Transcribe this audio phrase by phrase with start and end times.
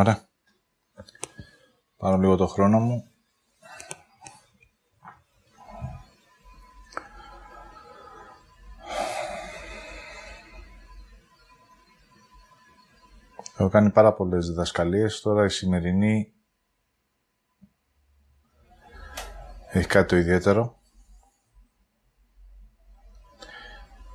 [0.00, 0.28] Ωραία.
[1.96, 3.10] Πάρω λίγο το χρόνο μου.
[13.56, 15.20] Έχω κάνει πάρα πολλές διδασκαλίες.
[15.20, 16.34] Τώρα η σημερινή
[19.70, 20.80] έχει κάτι το ιδιαίτερο.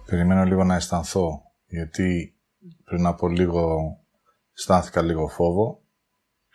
[0.05, 2.39] Περιμένω λίγο να αισθανθώ, γιατί
[2.83, 3.97] πριν από λίγο
[4.57, 5.81] αισθάνθηκα λίγο φόβο,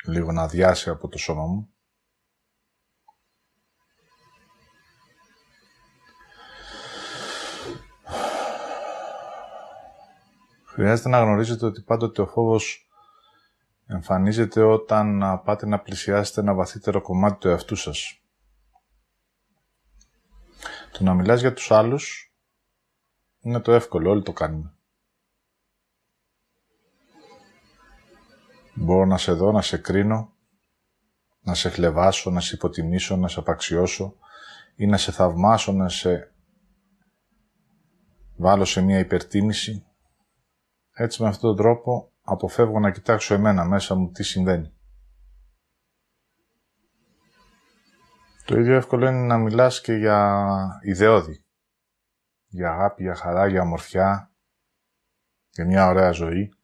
[0.04, 1.74] λίγο να διάσει από το σώμα μου.
[10.64, 12.88] Χρειάζεται να γνωρίζετε ότι πάντοτε ο φόβος
[13.86, 18.20] εμφανίζεται όταν πάτε να πλησιάσετε ένα βαθύτερο κομμάτι του εαυτού σας.
[20.92, 22.34] Το να μιλάς για τους άλλους
[23.40, 24.74] είναι το εύκολο, όλοι το κάνουμε.
[28.74, 30.32] Μπορώ να σε δω, να σε κρίνω,
[31.40, 34.16] να σε χλεβάσω, να σε υποτιμήσω, να σε απαξιώσω
[34.74, 36.34] ή να σε θαυμάσω, να σε
[38.36, 39.84] βάλω σε μια υπερτίμηση.
[40.92, 44.74] Έτσι με αυτόν τον τρόπο αποφεύγω να κοιτάξω εμένα μέσα μου τι συμβαίνει.
[48.44, 51.44] Το ίδιο εύκολο είναι να μιλάς και για ιδεώδη.
[52.46, 54.32] Για αγάπη, για χαρά, για ομορφιά,
[55.50, 56.54] για μια ωραία ζωή.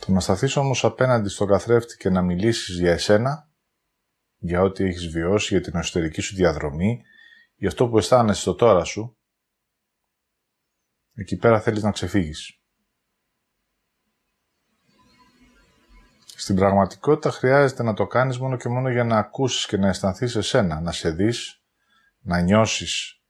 [0.00, 3.50] Το να σταθείς όμως απέναντι στον καθρέφτη και να μιλήσεις για εσένα,
[4.36, 7.02] για ό,τι έχεις βιώσει, για την εσωτερική σου διαδρομή,
[7.54, 9.18] για αυτό που αισθάνεσαι στο τώρα σου,
[11.14, 12.54] εκεί πέρα θέλεις να ξεφύγεις.
[16.24, 20.36] Στην πραγματικότητα χρειάζεται να το κάνεις μόνο και μόνο για να ακούσεις και να αισθανθείς
[20.36, 21.62] εσένα, να σε δεις,
[22.20, 23.22] να νιώσεις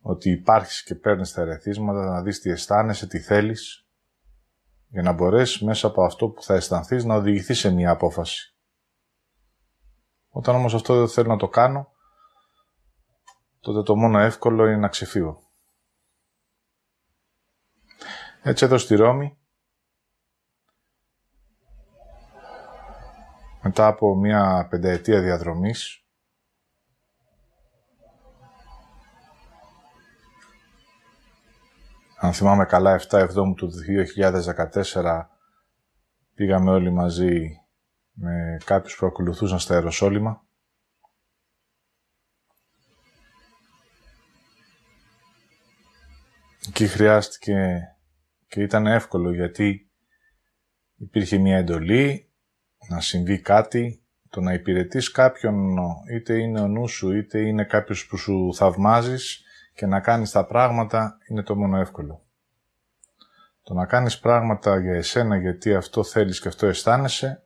[0.00, 3.85] ότι υπάρχεις και παίρνεις τα ερεθίσματα, να δεις τι αισθάνεσαι, τι θέλεις,
[4.96, 8.56] για να μπορέσεις μέσα από αυτό που θα αισθανθείς να οδηγηθείς σε μια απόφαση.
[10.28, 11.92] Όταν όμως αυτό δεν θέλω να το κάνω,
[13.60, 15.38] τότε το μόνο εύκολο είναι να ξεφύγω.
[18.42, 19.38] Έτσι εδώ στη Ρώμη,
[23.62, 26.05] μετά από μια πενταετία διαδρομής,
[32.26, 33.70] αν θυμάμαι καλά 7 Εβδόμου του
[34.94, 35.22] 2014
[36.34, 37.60] πήγαμε όλοι μαζί
[38.12, 40.46] με κάποιους που ακολουθούσαν στα Αεροσόλυμα.
[46.68, 47.80] Εκεί χρειάστηκε
[48.48, 49.90] και ήταν εύκολο γιατί
[50.96, 52.32] υπήρχε μια εντολή
[52.88, 55.76] να συμβεί κάτι, το να υπηρετείς κάποιον
[56.12, 59.45] είτε είναι ο νους σου είτε είναι κάποιος που σου θαυμάζεις
[59.76, 62.24] και να κάνεις τα πράγματα είναι το μόνο εύκολο.
[63.62, 67.42] Το να κάνεις πράγματα για εσένα γιατί αυτό θέλεις και αυτό αισθάνεσαι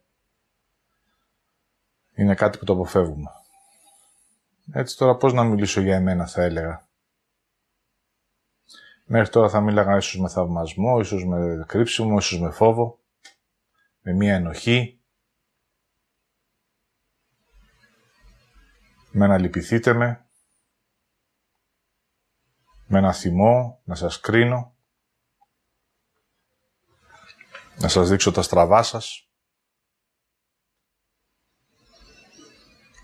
[2.15, 3.31] είναι κάτι που το αποφεύγουμε.
[4.73, 6.89] Έτσι τώρα πώς να μιλήσω για εμένα θα έλεγα.
[9.05, 12.99] Μέχρι τώρα θα μίλαγα ίσως με θαυμασμό, ίσως με κρύψιμο, ίσως με φόβο,
[14.01, 15.01] με μία ενοχή,
[19.11, 20.30] με να λυπηθείτε με,
[22.93, 24.77] με ένα θυμό, να σας κρίνω,
[27.79, 29.31] να σας δείξω τα στραβά σας,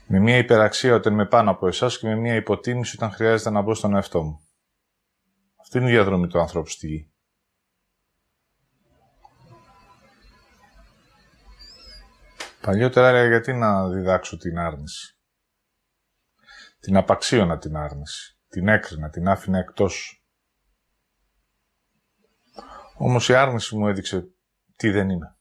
[0.06, 3.60] με μία υπεραξία όταν είμαι πάνω από εσάς και με μία υποτίμηση όταν χρειάζεται να
[3.60, 4.48] μπω στον εαυτό μου.
[5.60, 7.12] Αυτή είναι η διαδρομή του ανθρώπου στη γη.
[12.60, 15.18] Παλιότερα έλεγα γιατί να διδάξω την άρνηση;
[16.80, 20.24] Την απαξίωνα την άρνηση; Την έκρινα, την άφηνα εκτός.
[22.96, 24.28] Όμως η άρνηση μου έδειξε
[24.76, 25.36] τι δεν είμαι.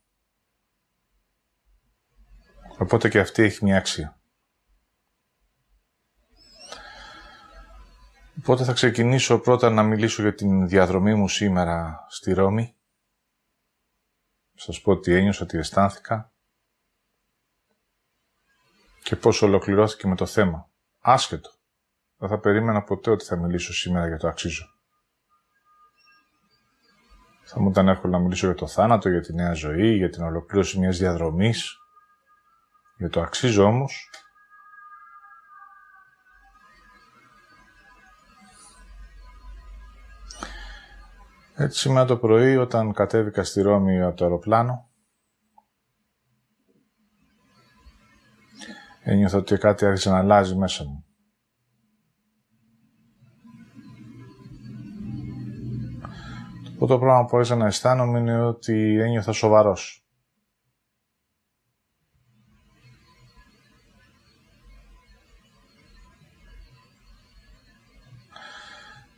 [2.77, 4.19] Οπότε και αυτή έχει μια αξία.
[8.39, 12.75] Οπότε θα ξεκινήσω πρώτα να μιλήσω για την διαδρομή μου σήμερα στη Ρώμη.
[14.55, 16.33] Σας πω τι ένιωσα, τι αισθάνθηκα
[19.03, 20.69] και πώς ολοκληρώθηκε με το θέμα.
[20.99, 21.54] Άσχετο.
[22.27, 24.65] Δεν θα περίμενα ποτέ ότι θα μιλήσω σήμερα για το αξίζω.
[27.43, 30.23] Θα μου ήταν εύκολο να μιλήσω για το θάνατο, για τη νέα ζωή, για την
[30.23, 31.77] ολοκλήρωση μιας διαδρομής.
[32.97, 34.09] Για το αξίζω όμως,
[41.55, 44.89] Έτσι σήμερα το πρωί όταν κατέβηκα στη Ρώμη από το αεροπλάνο
[49.03, 51.05] ένιωθα ότι κάτι άρχισε να αλλάζει μέσα μου.
[56.87, 60.05] Πρώτο πράγμα που άρχισα να αισθάνομαι είναι ότι ένιωθα σοβαρός.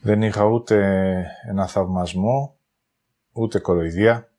[0.01, 0.75] Δεν είχα ούτε
[1.47, 2.59] ένα θαυμασμό,
[3.31, 4.31] ούτε κοροϊδία,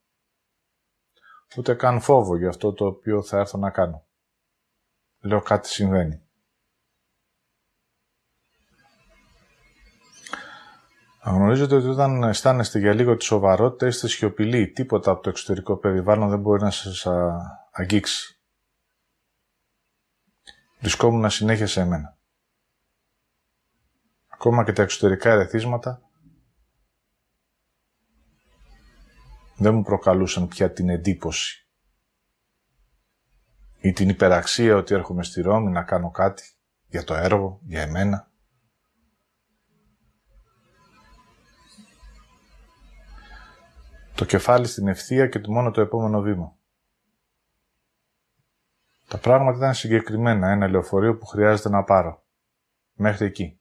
[1.56, 4.06] ούτε καν φόβο για αυτό το οποίο θα έρθω να κάνω.
[5.20, 6.27] Λέω κάτι συμβαίνει.
[11.30, 14.70] Γνωρίζετε ότι όταν αισθάνεστε για λίγο τη σοβαρότητα είστε σιωπηλοί.
[14.70, 17.06] Τίποτα από το εξωτερικό περιβάλλον δεν μπορεί να σας
[17.70, 18.40] αγγίξει.
[20.80, 22.18] Βρισκόμουν συνέχεια σε εμένα.
[24.28, 26.02] Ακόμα και τα εξωτερικά ερεθίσματα
[29.56, 31.68] δεν μου προκαλούσαν πια την εντύπωση
[33.80, 36.42] ή την υπεραξία ότι έρχομαι στη Ρώμη να κάνω κάτι
[36.86, 38.27] για το έργο, για εμένα.
[44.18, 46.56] Το κεφάλι στην ευθεία και το μόνο το επόμενο βήμα.
[49.08, 50.50] Τα πράγματα ήταν συγκεκριμένα.
[50.50, 52.24] Ένα λεωφορείο που χρειάζεται να πάρω.
[52.92, 53.60] Μέχρι εκεί.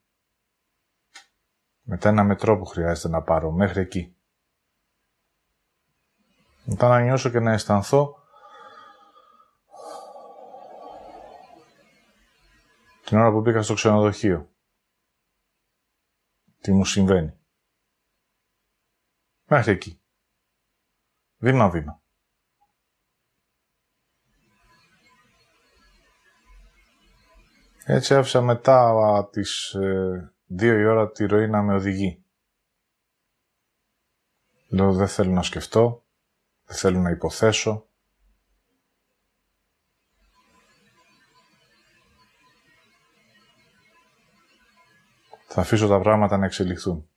[1.81, 3.51] Μετά ένα μετρό που χρειάζεται να πάρω.
[3.51, 4.15] Μέχρι εκεί.
[6.63, 8.24] Μετά να νιώσω και να αισθανθώ
[13.03, 14.50] την ώρα που μπήκα στο ξενοδοχείο.
[16.62, 17.39] Τι μου συμβαίνει.
[19.45, 19.96] Μέχρι εκεί.
[21.38, 22.01] Βήμα-βήμα.
[27.89, 32.25] Έτσι άφησα μετά τις ε, δύο η ώρα τη ροή να με οδηγεί.
[34.69, 36.06] Λέω δεν θέλω να σκεφτώ,
[36.66, 37.88] δεν θέλω να υποθέσω.
[45.48, 47.10] Θα αφήσω τα πράγματα να εξελιχθούν.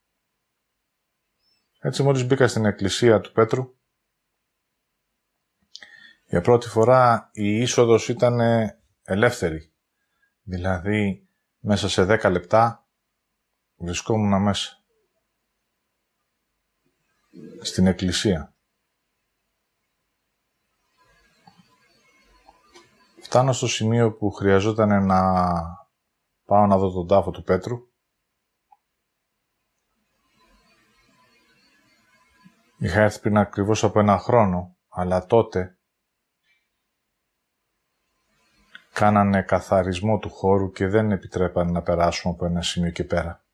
[1.78, 3.79] Έτσι μόλις μπήκα στην εκκλησία του Πέτρου,
[6.30, 8.40] για πρώτη φορά η είσοδος ήταν
[9.02, 9.72] ελεύθερη.
[10.42, 11.28] Δηλαδή,
[11.58, 12.88] μέσα σε 10 λεπτά
[13.76, 14.84] βρισκόμουν μέσα.
[17.60, 18.54] Στην εκκλησία.
[23.22, 25.52] Φτάνω στο σημείο που χρειαζόταν να
[26.44, 27.78] πάω να δω τον τάφο του Πέτρου.
[32.78, 35.79] Είχα έρθει πριν ακριβώς από ένα χρόνο, αλλά τότε
[39.00, 43.44] κάνανε καθαρισμό του χώρου και δεν επιτρέπανε να περάσουμε από ένα σημείο και πέρα.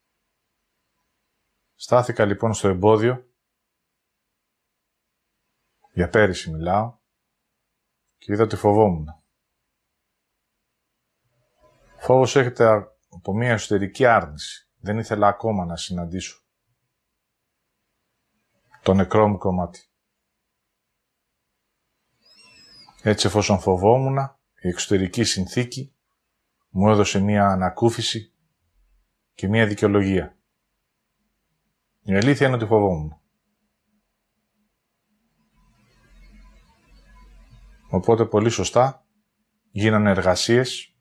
[1.74, 3.30] Στάθηκα λοιπόν στο εμπόδιο,
[5.92, 6.98] για πέρυσι μιλάω,
[8.16, 9.06] και είδα ότι φοβόμουν.
[11.98, 12.66] Φόβος έχετε
[13.08, 14.70] από μια εσωτερική άρνηση.
[14.76, 16.44] Δεν ήθελα ακόμα να συναντήσω
[18.82, 19.90] το νεκρό μου κομμάτι.
[23.02, 25.94] Έτσι εφόσον φοβόμουν, η εξωτερική συνθήκη
[26.68, 28.32] μου έδωσε μία ανακούφιση
[29.34, 30.36] και μία δικαιολογία.
[32.02, 33.20] Η αλήθεια είναι ότι φοβόμουν.
[37.90, 39.06] Οπότε πολύ σωστά
[39.70, 40.96] γίνανε εργασίες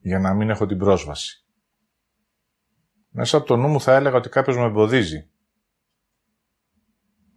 [0.00, 1.46] για να μην έχω την πρόσβαση.
[3.08, 5.30] Μέσα από το νου μου θα έλεγα ότι κάποιος με εμποδίζει.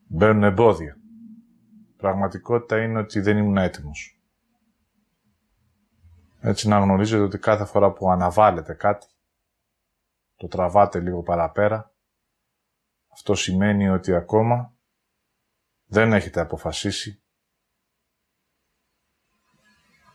[0.07, 0.97] Μπαίνουν εμπόδια.
[1.97, 4.20] Πραγματικότητα είναι ότι δεν ήμουν έτοιμος.
[6.43, 9.07] Έτσι να γνωρίζετε ότι κάθε φορά που αναβάλλετε κάτι,
[10.35, 11.95] το τραβάτε λίγο παραπέρα,
[13.11, 14.73] αυτό σημαίνει ότι ακόμα
[15.85, 17.23] δεν έχετε αποφασίσει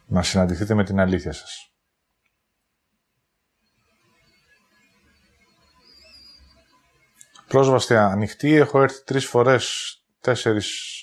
[0.07, 1.75] να συναντηθείτε με την αλήθεια σας.
[7.49, 11.03] Πρόσβαση ανοιχτή, έχω έρθει τρεις φορές, τέσσερις,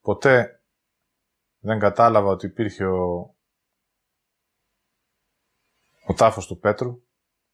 [0.00, 0.62] ποτέ.
[1.58, 3.35] Δεν κατάλαβα ότι υπήρχε ο
[6.06, 7.02] ο τάφος του Πέτρου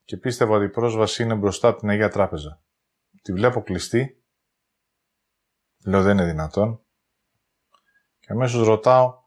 [0.03, 2.63] και πίστευα ότι η πρόσβαση είναι μπροστά από την Αγία Τράπεζα.
[3.21, 4.23] Τη βλέπω κλειστή.
[5.85, 6.85] Λέω δεν είναι δυνατόν.
[8.19, 9.21] Και αμέσως ρωτάω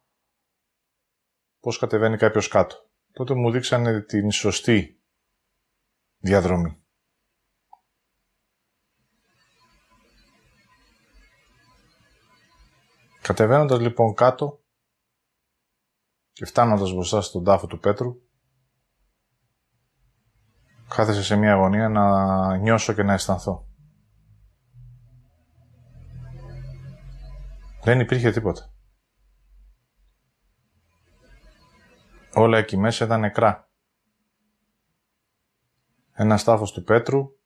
[1.61, 2.91] πώς κατεβαίνει κάποιος κάτω.
[3.13, 5.03] Τότε μου δείξανε την σωστή
[6.19, 6.81] διαδρομή.
[13.21, 14.65] Κατεβαίνοντας λοιπόν κάτω
[16.33, 18.26] και φτάνοντας μπροστά στον τάφο του Πέτρου,
[20.89, 23.69] κάθεσε σε μια αγωνία να νιώσω και να αισθανθώ.
[27.83, 28.71] Δεν υπήρχε τίποτα.
[32.35, 33.71] Όλα εκεί μέσα ήταν νεκρά.
[36.13, 37.37] Ένα στάφος του Πέτρου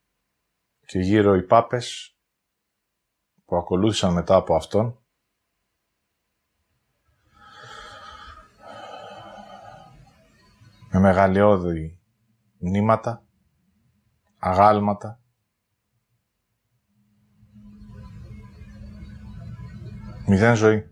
[0.86, 2.16] και γύρω οι πάπες
[3.44, 4.98] που ακολούθησαν μετά από αυτόν,
[10.92, 12.00] με μεγαλειώδη
[12.58, 13.24] νήματα,
[14.40, 15.20] αγάλματα,
[20.26, 20.84] μηδέν ζωή.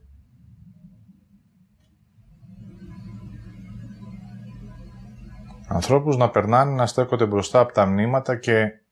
[5.69, 8.83] Ανθρώπους να περνάνε, να στέκονται μπροστά από τα μνήματα και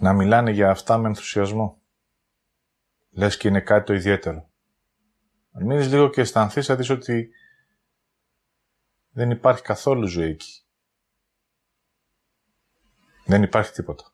[0.00, 1.82] να μιλάνε για αυτά με ενθουσιασμό.
[3.10, 4.48] Λες και είναι κάτι το ιδιαίτερο.
[5.52, 7.30] Αν μείνεις λίγο και αισθανθείς, θα δεις ότι
[9.18, 10.62] δεν υπάρχει καθόλου ζωή εκεί.
[13.24, 14.12] Δεν υπάρχει τίποτα.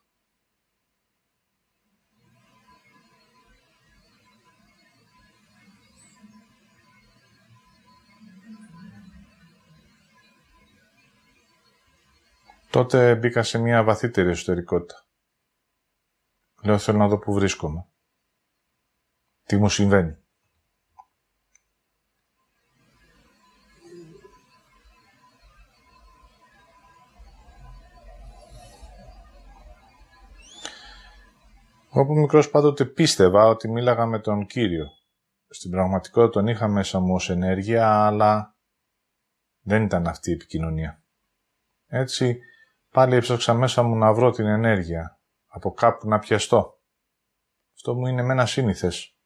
[12.70, 15.06] Τότε μπήκα σε μια βαθύτερη εσωτερικότητα.
[16.62, 17.86] Λέω θέλω να δω που βρίσκομαι.
[19.42, 20.23] Τι μου συμβαίνει.
[31.96, 34.86] Εγώ που μικρός πάντοτε πίστευα ότι μίλαγα με τον Κύριο.
[35.48, 38.56] Στην πραγματικότητα τον είχα μέσα μου ως ενέργεια, αλλά
[39.60, 41.02] δεν ήταν αυτή η επικοινωνία.
[41.86, 42.38] Έτσι,
[42.90, 46.80] πάλι έψαξα μέσα μου να βρω την ενέργεια, από κάπου να πιαστώ.
[47.74, 49.16] Αυτό μου είναι με ένα σύνηθες.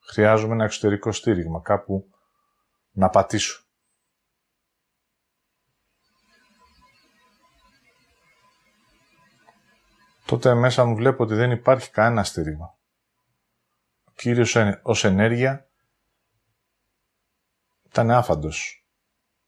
[0.00, 2.10] Χρειάζομαι ένα εξωτερικό στήριγμα, κάπου
[2.90, 3.63] να πατήσω.
[10.34, 12.78] Τότε μέσα μου βλέπω ότι δεν υπάρχει κανένα στήριγμα.
[14.04, 15.68] Ο Κύριος ως ενέργεια
[17.82, 18.86] ήταν άφαντος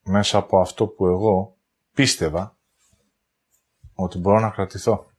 [0.02, 1.57] μέσα από αυτό που εγώ
[1.93, 2.59] πίστευα
[3.95, 5.11] ότι μπορώ να κρατηθώ.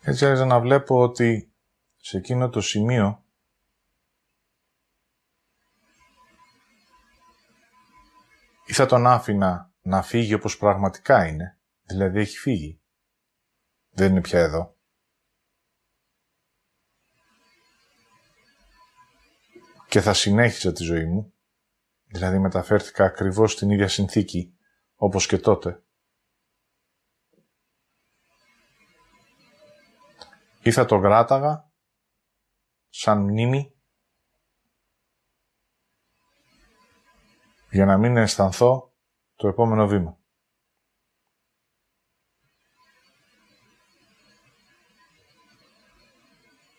[0.00, 1.52] Έτσι άρχισα να βλέπω ότι
[1.96, 3.21] σε εκείνο το σημείο
[8.66, 12.82] ή θα τον άφηνα να φύγει όπως πραγματικά είναι, δηλαδή έχει φύγει.
[13.90, 14.76] Δεν είναι πια εδώ.
[19.88, 21.34] Και θα συνέχιζα τη ζωή μου,
[22.04, 24.56] δηλαδή μεταφέρθηκα ακριβώς στην ίδια συνθήκη,
[24.94, 25.82] όπως και τότε.
[30.62, 31.70] Ή θα το κράταγα
[32.88, 33.81] σαν μνήμη
[37.72, 38.92] για να μην αισθανθώ
[39.34, 40.18] το επόμενο βήμα.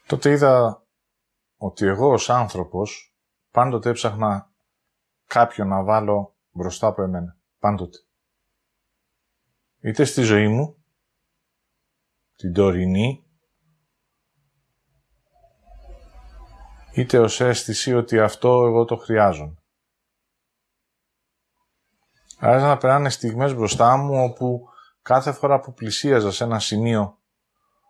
[0.08, 0.84] Τότε είδα
[1.58, 3.16] ότι εγώ ως άνθρωπος
[3.52, 4.52] πάντοτε έψαχνα
[5.26, 7.38] κάποιον να βάλω μπροστά από εμένα.
[7.60, 7.98] Πάντοτε.
[9.80, 10.84] Είτε στη ζωή μου,
[12.36, 13.26] την τωρινή,
[16.94, 19.63] είτε ως αίσθηση ότι αυτό εγώ το χρειάζομαι.
[22.46, 24.70] Άρχισαν να περνάνε στιγμές μπροστά μου όπου
[25.02, 27.18] κάθε φορά που πλησίαζα σε ένα σημείο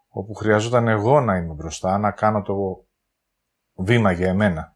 [0.10, 2.86] όπου χρειαζόταν εγώ να είμαι μπροστά, να κάνω το
[3.74, 4.76] βήμα για εμένα.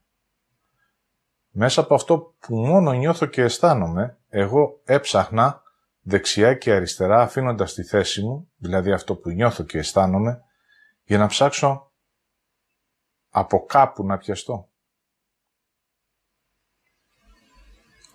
[1.50, 5.62] Μέσα από αυτό που μόνο νιώθω και αισθάνομαι, εγώ έψαχνα
[6.02, 10.42] δεξιά και αριστερά αφήνοντας τη θέση μου, δηλαδή αυτό που νιώθω και αισθάνομαι,
[11.04, 11.92] για να ψάξω
[13.30, 14.67] από κάπου να πιαστώ.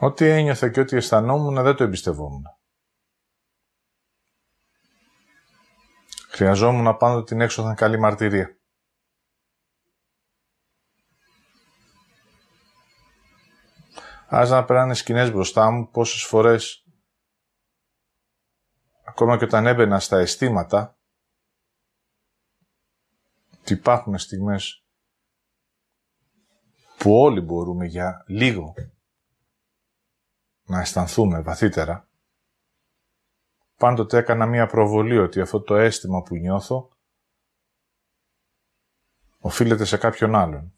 [0.04, 2.44] Ό,τι ένιωθα και ό,τι αισθανόμουν δεν το εμπιστευόμουν.
[6.28, 8.56] Χρειαζόμουν πάντοτε την έξοδα καλή μαρτυρία.
[14.26, 16.86] Άζα να περάνε σκηνές μπροστά μου πόσες φορές
[19.04, 20.98] ακόμα και όταν έμπαινα στα αισθήματα
[23.60, 24.84] ότι υπάρχουν στιγμές
[26.98, 28.74] που όλοι μπορούμε για λίγο
[30.72, 32.08] να αισθανθούμε βαθύτερα,
[33.76, 36.90] πάντοτε έκανα μία προβολή ότι αυτό το αίσθημα που νιώθω
[39.38, 40.74] οφείλεται σε κάποιον άλλον.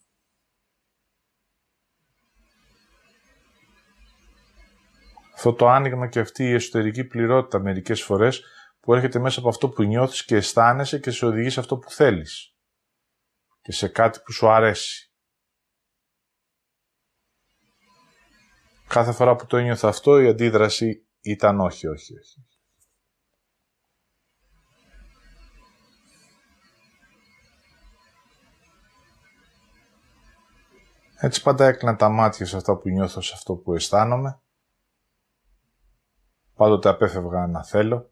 [5.34, 8.44] Αυτό το άνοιγμα και αυτή η εσωτερική πληρότητα μερικές φορές
[8.80, 11.90] που έρχεται μέσα από αυτό που νιώθεις και αισθάνεσαι και σε οδηγεί σε αυτό που
[11.90, 12.56] θέλεις
[13.60, 15.13] και σε κάτι που σου αρέσει.
[18.94, 22.46] Κάθε φορά που το ένιωθα αυτό, η αντίδραση ήταν όχι, όχι, όχι.
[31.16, 34.40] Έτσι πάντα έκλεινα τα μάτια σε αυτά που νιώθω, σε αυτό που αισθάνομαι.
[36.54, 38.10] Πάντοτε απέφευγα να θέλω.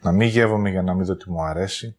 [0.00, 1.98] Να μην γεύομαι για να μην δω τι μου αρέσει.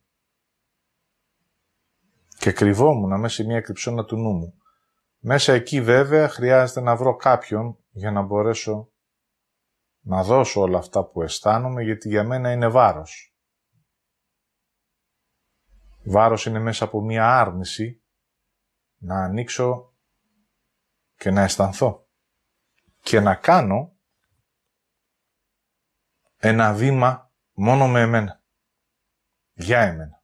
[2.39, 4.61] Και κρυβόμουν μέσα σε μια κρυψώνα του νου μου.
[5.19, 8.91] Μέσα εκεί βέβαια χρειάζεται να βρω κάποιον για να μπορέσω
[9.99, 13.35] να δώσω όλα αυτά που αισθάνομαι γιατί για μένα είναι βάρος.
[16.03, 18.03] Βάρος είναι μέσα από μία άρνηση
[18.97, 19.95] να ανοίξω
[21.15, 22.07] και να αισθανθώ
[23.01, 23.97] και να κάνω
[26.37, 28.43] ένα βήμα μόνο με εμένα.
[29.53, 30.16] Για εμένα.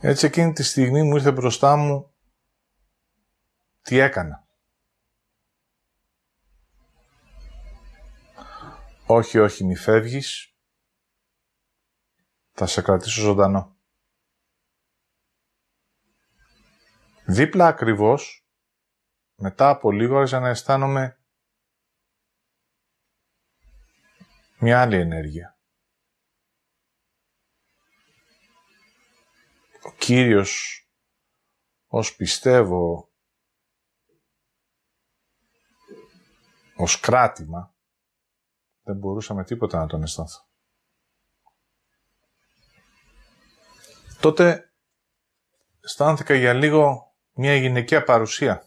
[0.00, 2.14] Έτσι εκείνη τη στιγμή μου ήρθε μπροστά μου
[3.82, 4.46] τι έκανα.
[9.06, 10.54] Όχι, όχι, μη φεύγεις.
[12.52, 13.76] Θα σε κρατήσω ζωντανό.
[17.24, 18.46] Δίπλα ακριβώς,
[19.34, 21.18] μετά από λίγο άρχισα να αισθάνομαι
[24.58, 25.55] μια άλλη ενέργεια.
[29.98, 30.80] Κύριος,
[31.86, 33.10] ως πιστεύω,
[36.76, 37.74] ως κράτημα,
[38.82, 40.48] δεν μπορούσα με τίποτα να τον αισθανθώ.
[44.20, 44.72] Τότε
[45.80, 48.65] αισθάνθηκα για λίγο μια γυναικεία παρουσία.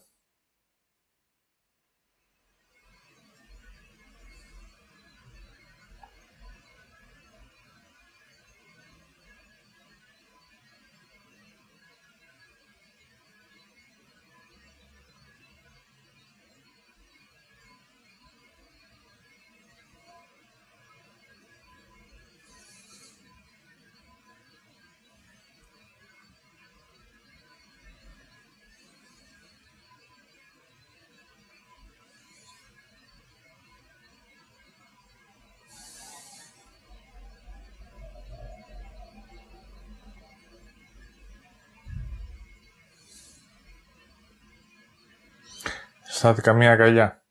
[46.30, 47.24] Στάθηκα μία αγκαλιά.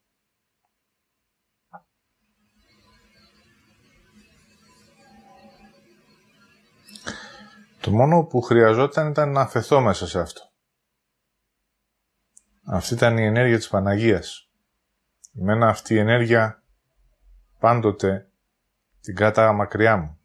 [7.79, 10.41] Το μόνο που χρειαζόταν ήταν να αφαιθώ μέσα σε αυτό.
[12.65, 14.49] Αυτή ήταν η ενέργεια της Παναγίας.
[15.39, 16.63] Εμένα αυτή η ενέργεια
[17.59, 18.31] πάντοτε
[19.01, 20.19] την κράταγα μακριά μου.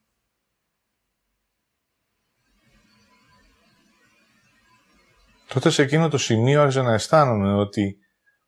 [5.49, 7.99] Τότε σε εκείνο το σημείο άρχισα να αισθάνομαι ότι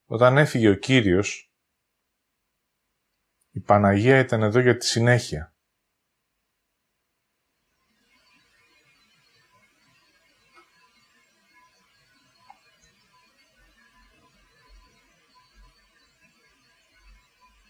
[0.06, 1.50] όταν έφυγε ο Κύριος,
[3.50, 5.50] η Παναγία ήταν εδώ για τη συνέχεια.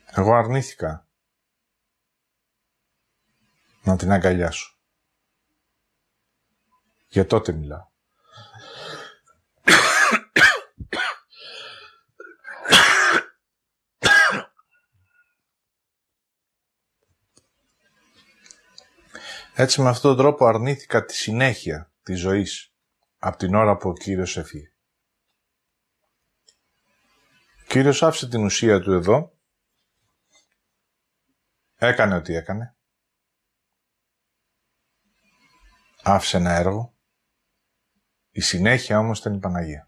[0.07, 1.09] Εγώ αρνήθηκα
[3.83, 4.79] να την αγκαλιάσω.
[7.09, 7.95] Για τότε μιλάω.
[19.59, 22.75] Έτσι με αυτόν τον τρόπο αρνήθηκα τη συνέχεια της ζωής
[23.19, 24.73] από την ώρα που ο Κύριος έφυγε.
[27.63, 29.39] Ο Κύριος άφησε την ουσία του εδώ,
[31.75, 32.77] έκανε ό,τι έκανε,
[36.03, 36.95] άφησε ένα έργο,
[38.31, 39.86] η συνέχεια όμως ήταν η Παναγία.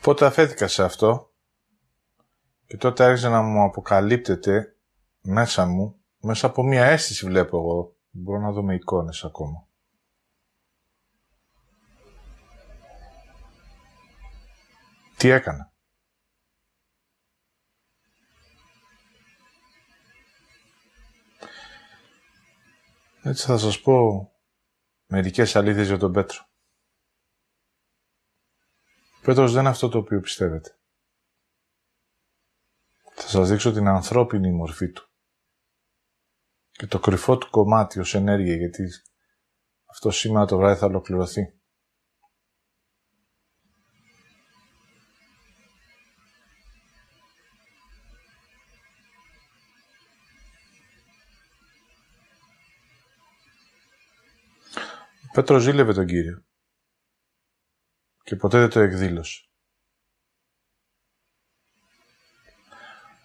[0.00, 1.32] Οπότε αφέθηκα σε αυτό;
[2.66, 4.76] Και τότε άρχισε να μου αποκαλύπτεται
[5.20, 9.66] μέσα μου, μέσα από μία αίσθηση βλέπω εγώ, μπορώ να δω με εικόνες ακόμα.
[15.16, 15.72] Τι έκανα;
[23.22, 24.30] Έτσι θα σας πω
[25.06, 26.49] μερικές αλήθειες για τον Πέτρο.
[29.30, 30.78] Πέτρος δεν είναι αυτό το οποίο πιστεύετε.
[33.14, 35.10] Θα σας δείξω την ανθρώπινη μορφή του.
[36.70, 38.88] και το κρυφό του κομμάτι ως ενέργεια, γιατί
[39.90, 41.42] αυτό σήμερα το βράδυ θα ολοκληρωθεί.
[55.22, 56.49] Ο Πέτρος ζήλευε τον Κύριο
[58.30, 59.48] και ποτέ δεν το εκδήλωσε.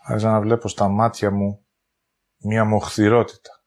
[0.03, 1.67] Άρχισα να βλέπω στα μάτια μου
[2.37, 3.63] μία μοχθηρότητα.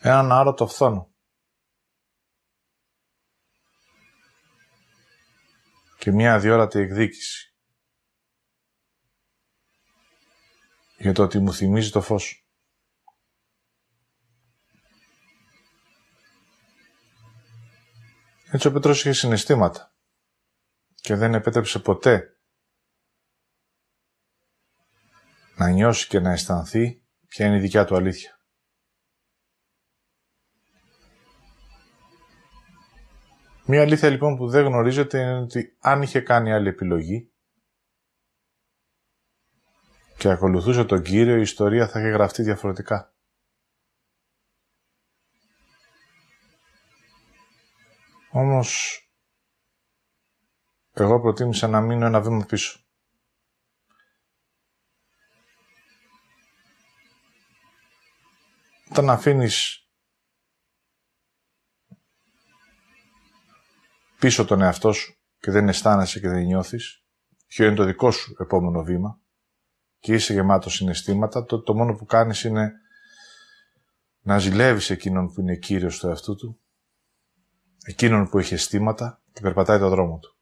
[0.00, 1.14] Έναν άρωτο φθόνο.
[5.98, 7.54] Και μία αδιόρατη εκδίκηση.
[10.98, 12.45] Για το ότι μου θυμίζει το φως.
[18.50, 19.94] Έτσι ο Πέτρος είχε συναισθήματα
[20.94, 22.40] και δεν επέτρεψε ποτέ
[25.56, 28.40] να νιώσει και να αισθανθεί ποια είναι η δικιά του αλήθεια.
[33.66, 37.30] Μία αλήθεια λοιπόν που δεν γνωρίζετε είναι ότι αν είχε κάνει άλλη επιλογή
[40.18, 43.15] και ακολουθούσε τον Κύριο, η ιστορία θα είχε γραφτεί διαφορετικά.
[48.38, 49.00] Όμως
[50.92, 52.80] εγώ προτίμησα να μείνω ένα βήμα πίσω.
[58.90, 59.88] Όταν αφήνεις
[64.18, 67.04] πίσω τον εαυτό σου και δεν αισθάνεσαι και δεν νιώθεις,
[67.46, 69.20] ποιο είναι το δικό σου επόμενο βήμα
[69.98, 72.72] και είσαι γεμάτος συναισθήματα, το, το μόνο που κάνεις είναι
[74.20, 76.60] να ζηλεύεις εκείνον που είναι κύριος του εαυτού του,
[77.86, 80.36] εκείνον που έχει αισθήματα και περπατάει το δρόμο του.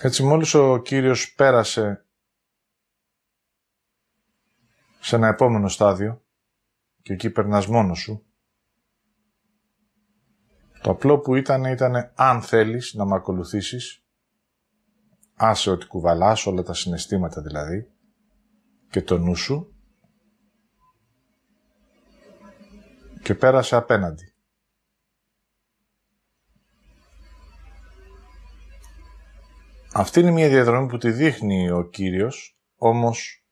[0.00, 2.06] Έτσι μόλις ο Κύριος πέρασε
[5.00, 6.22] σε ένα επόμενο στάδιο
[7.02, 8.22] και εκεί περνάς μόνος σου,
[10.82, 14.04] το απλό που ήταν ήταν αν θέλεις να με ακολουθήσεις,
[15.34, 17.97] άσε ότι κουβαλάς όλα τα συναισθήματα δηλαδή
[18.90, 19.72] και το νου σου
[23.22, 24.32] και πέρασε απέναντι.
[29.92, 33.44] Αυτή είναι μια διαδρομή που τη δείχνει ο Κύριος, όμως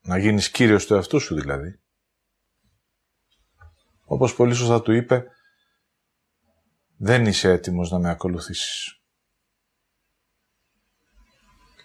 [0.00, 1.80] να γίνεις Κύριος του εαυτού σου δηλαδή.
[4.04, 5.26] Όπως πολύ σωστά του είπε,
[6.96, 9.00] δεν είσαι έτοιμος να με ακολουθήσεις.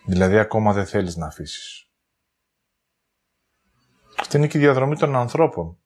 [0.05, 1.90] Δηλαδή ακόμα δεν θέλεις να αφήσεις.
[4.21, 5.79] Αυτή είναι και η διαδρομή των ανθρώπων.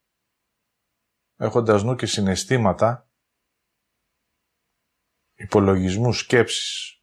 [1.35, 3.09] Έχοντας νου και συναισθήματα,
[5.33, 6.99] υπολογισμούς, σκέψεις,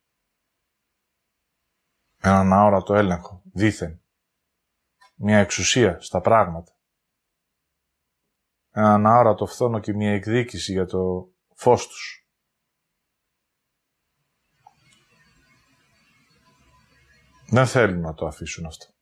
[2.17, 4.03] έναν αόρατο έλεγχο, δήθεν.
[5.15, 6.77] Μια εξουσία στα πράγματα.
[8.71, 12.29] Έναν αόρατο φθόνο και μια εκδίκηση για το φως τους.
[17.47, 18.93] Δεν θέλουν να το αφήσουν αυτό.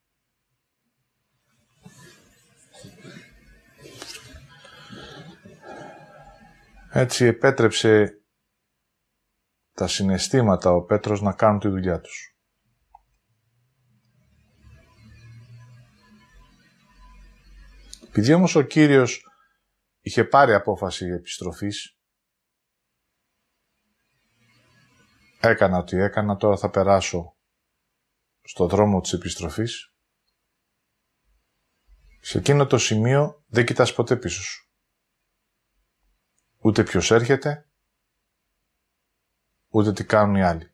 [6.93, 8.23] Έτσι επέτρεψε
[9.73, 12.37] τα συναισθήματα ο Πέτρος να κάνουν τη δουλειά τους.
[18.09, 19.27] Επειδή όμως ο Κύριος
[20.01, 21.99] είχε πάρει απόφαση επιστροφής,
[25.41, 27.37] έκανα ό,τι έκανα, τώρα θα περάσω
[28.43, 29.95] στο δρόμο της επιστροφής.
[32.21, 34.70] Σε εκείνο το σημείο δεν κοιτάς ποτέ πίσω σου.
[36.63, 37.69] Ούτε ποιος έρχεται,
[39.69, 40.71] ούτε τι κάνουν οι άλλοι.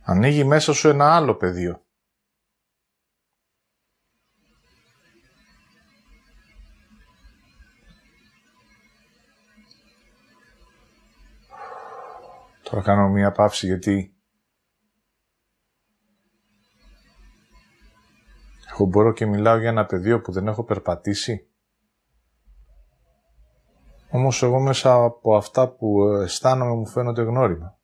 [0.00, 1.82] Ανοίγει μέσα σου ένα άλλο πεδίο.
[12.62, 14.16] Τώρα κάνω μία παύση γιατί
[18.70, 21.48] εγώ μπορώ και μιλάω για ένα πεδίο που δεν έχω περπατήσει.
[24.10, 27.78] Όμως εγώ μέσα από αυτά που αισθάνομαι μου φαίνονται γνώριμα.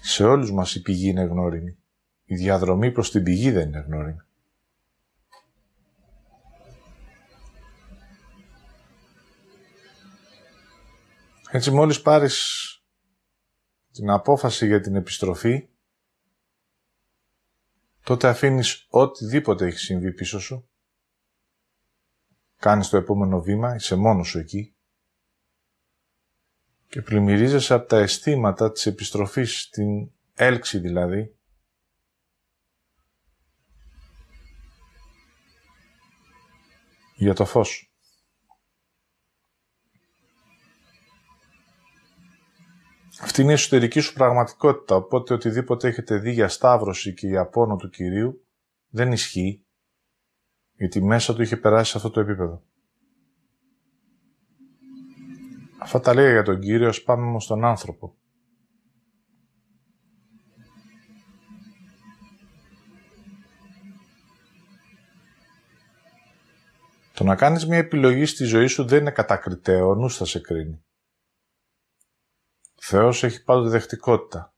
[0.00, 1.76] Σε όλους μας η πηγή είναι γνώριμη.
[2.24, 4.20] Η διαδρομή προς την πηγή δεν είναι γνώριμη.
[11.50, 12.60] Έτσι μόλις πάρεις
[13.92, 15.68] την απόφαση για την επιστροφή,
[18.06, 20.68] τότε αφήνεις οτιδήποτε έχει συμβεί πίσω σου,
[22.56, 24.74] κάνεις το επόμενο βήμα, είσαι μόνος σου εκεί.
[26.88, 31.36] Και πλημμυρίζεσαι από τα αισθήματα της επιστροφής, την έλξη δηλαδή,
[37.14, 37.95] για το φως.
[43.20, 47.76] Αυτή είναι η εσωτερική σου πραγματικότητα, οπότε οτιδήποτε έχετε δει για σταύρωση και για πόνο
[47.76, 48.46] του Κυρίου
[48.88, 49.66] δεν ισχύει,
[50.72, 52.62] γιατί μέσα του είχε περάσει σε αυτό το επίπεδο.
[55.78, 58.16] Αυτά τα λέει για τον Κύριο, ας πάμε όμως στον άνθρωπο.
[67.12, 70.84] Το να κάνεις μια επιλογή στη ζωή σου δεν είναι κατακριτέο, νους θα σε κρίνει.
[72.88, 74.54] Θεός έχει πάντοτε δεχτικότητα.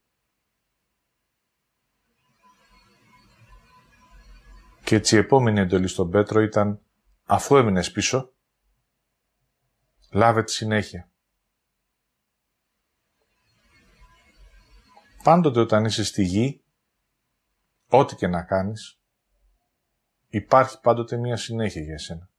[4.85, 6.81] Και έτσι η επόμενη εντολή στον Πέτρο ήταν
[7.25, 8.33] αφού έμεινες πίσω,
[10.13, 11.11] λάβε τη συνέχεια.
[15.23, 16.65] Πάντοτε όταν είσαι στη γη,
[17.89, 19.01] ό,τι και να κάνεις,
[20.29, 22.31] υπάρχει πάντοτε μία συνέχεια για εσένα.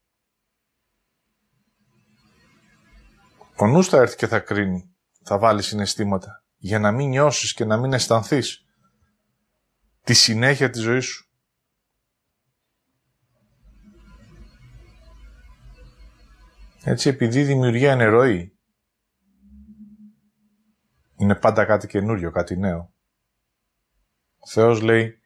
[3.55, 4.88] Ο νους θα έρθει και θα κρίνει
[5.29, 8.65] θα βάλεις συναισθήματα για να μην νιώσεις και να μην αισθανθείς
[10.01, 11.29] τη συνέχεια της ζωής σου.
[16.83, 18.59] Έτσι, επειδή η δημιουργία είναι ροή,
[21.15, 22.93] είναι πάντα κάτι καινούριο, κάτι νέο.
[24.37, 25.19] Ο Θεός λέει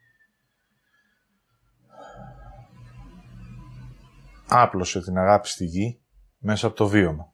[4.47, 6.01] άπλωσε την αγάπη στη γη
[6.37, 7.32] μέσα από το βίωμα.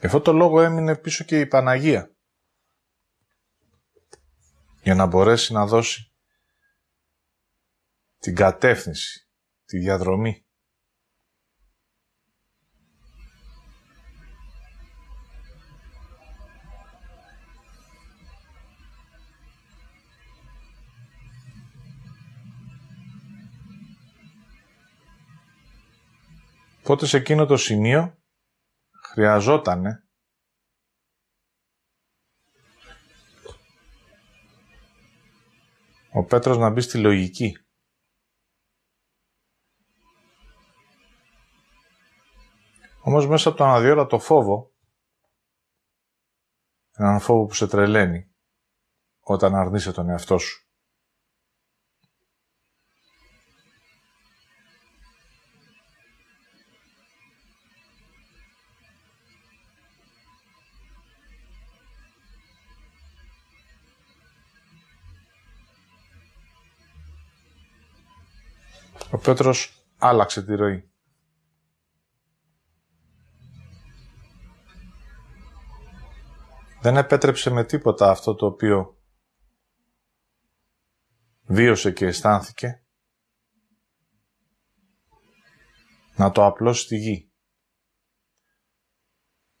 [0.00, 2.16] Γι' αυτό το λόγο έμεινε πίσω και η Παναγία.
[4.82, 6.12] Για να μπορέσει να δώσει
[8.18, 9.28] την κατεύθυνση,
[9.64, 10.42] τη διαδρομή.
[26.82, 28.18] Πότε σε εκείνο το σημείο
[29.18, 30.08] χρειαζότανε
[36.12, 37.56] ο Πέτρος να μπει στη λογική.
[43.02, 44.74] Όμως μέσα από το αναδιόρατο φόβο,
[46.92, 48.34] έναν φόβο που σε τρελαίνει
[49.20, 50.67] όταν αρνείσαι τον εαυτό σου.
[69.18, 70.90] Ο Πέτρος άλλαξε τη ροή.
[76.80, 78.98] Δεν επέτρεψε με τίποτα αυτό το οποίο
[81.46, 82.82] βίωσε και αισθάνθηκε
[86.16, 87.32] να το απλώσει στη γη.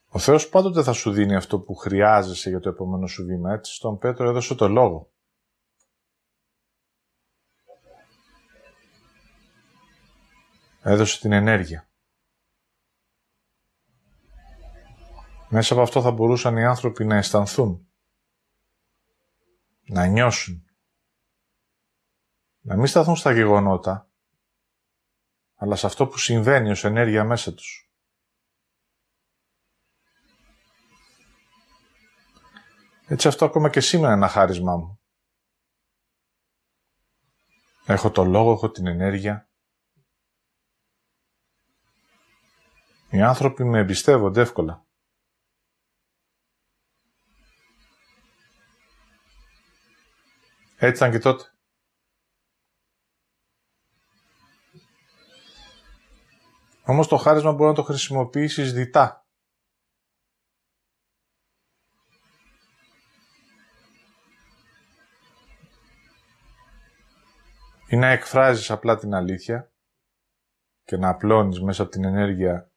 [0.08, 3.52] Ο Θεός πάντοτε θα σου δίνει αυτό που χρειάζεσαι για το επόμενο σου βήμα.
[3.52, 5.12] Έτσι, στον Πέτρο έδωσε το λόγο.
[10.80, 11.88] Έδωσε την ενέργεια.
[15.48, 17.88] Μέσα από αυτό θα μπορούσαν οι άνθρωποι να αισθανθούν,
[19.80, 20.66] να νιώσουν,
[22.60, 24.10] να μην σταθούν στα γεγονότα,
[25.54, 27.92] αλλά σε αυτό που συμβαίνει ως ενέργεια μέσα τους.
[33.06, 35.00] Έτσι αυτό ακόμα και σήμερα είναι ένα χάρισμά μου.
[37.86, 39.47] Έχω το λόγο, έχω την ενέργεια
[43.10, 44.86] Οι άνθρωποι με εμπιστεύονται εύκολα.
[50.76, 51.52] Έτσι ήταν και τότε.
[56.84, 59.26] Όμως το χάρισμα μπορεί να το χρησιμοποιήσεις διτά.
[67.88, 69.72] Ή να εκφράζεις απλά την αλήθεια
[70.82, 72.72] και να απλώνεις μέσα από την ενέργεια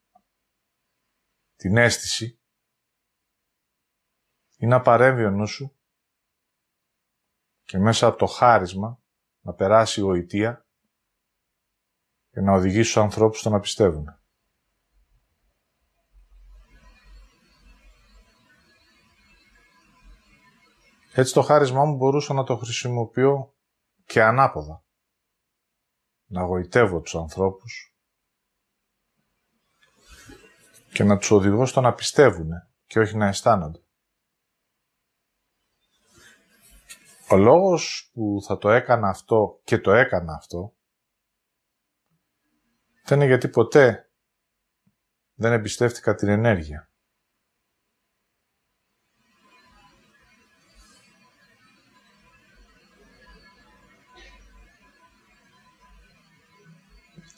[1.62, 2.40] την αίσθηση
[4.58, 5.78] ή να παρέμβει ο νου σου
[7.64, 9.02] και μέσα από το χάρισμα
[9.42, 10.66] να περάσει η γοητεία
[12.30, 14.06] και να οδηγήσει τους ανθρώπους στο να πιστεύουν.
[21.14, 23.56] Έτσι το χάρισμά μου μπορούσα να το χρησιμοποιώ
[24.06, 24.86] και ανάποδα.
[26.26, 27.91] Να γοητεύω τους ανθρώπους
[30.94, 32.50] και να τους οδηγώ στο να πιστεύουν
[32.86, 33.80] και όχι να αισθάνονται.
[37.30, 40.76] Ο λόγος που θα το έκανα αυτό και το έκανα αυτό
[43.04, 44.12] δεν είναι γιατί ποτέ
[45.34, 46.90] δεν εμπιστεύτηκα την ενέργεια.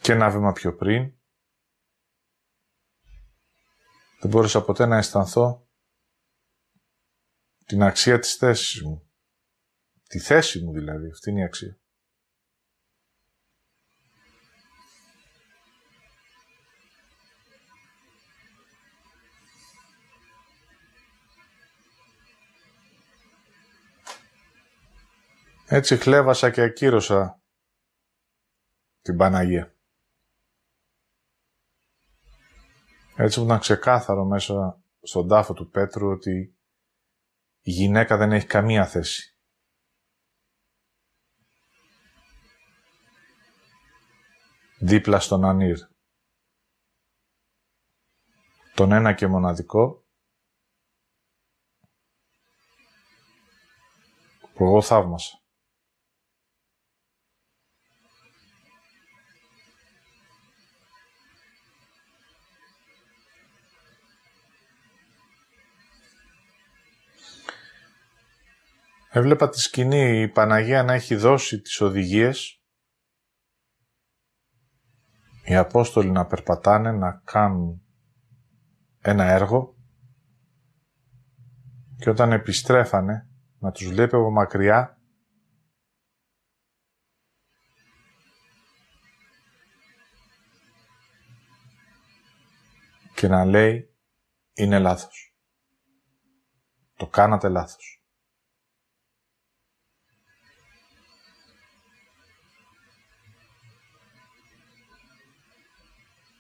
[0.02, 1.14] Και ένα βήμα πιο πριν,
[4.24, 5.68] δεν μπόρεσα ποτέ να αισθανθώ
[7.66, 9.12] την αξία της θέσης μου.
[10.04, 11.78] Τη θέση μου δηλαδή, αυτή είναι η αξία.
[25.68, 27.42] Έτσι χλέβασα και ακύρωσα
[29.02, 29.76] την Παναγία.
[33.24, 36.58] Έτσι που ήταν ξεκάθαρο μέσα στον τάφο του Πέτρου ότι
[37.62, 39.38] η γυναίκα δεν έχει καμία θέση.
[44.80, 45.78] Δίπλα στον Ανήρ.
[48.76, 50.06] Τον ένα και μοναδικό
[54.54, 55.43] που εγώ θαύμασα.
[69.16, 72.62] Έβλεπα τη σκηνή η Παναγία να έχει δώσει τις οδηγίες
[75.46, 77.82] οι Απόστολοι να περπατάνε, να κάνουν
[79.00, 79.78] ένα έργο
[81.98, 85.02] και όταν επιστρέφανε να τους βλέπει από μακριά
[93.16, 93.96] και να λέει
[94.54, 95.36] είναι λάθος.
[96.96, 98.03] Το κάνατε λάθος.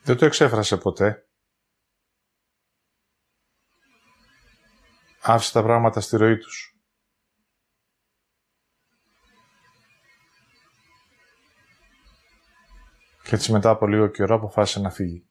[0.05, 1.27] Δεν το εξέφρασε ποτέ.
[5.21, 6.77] Άφησε τα πράγματα στη ροή τους.
[13.23, 15.27] Και έτσι μετά από λίγο καιρό αποφάσισε να φύγει.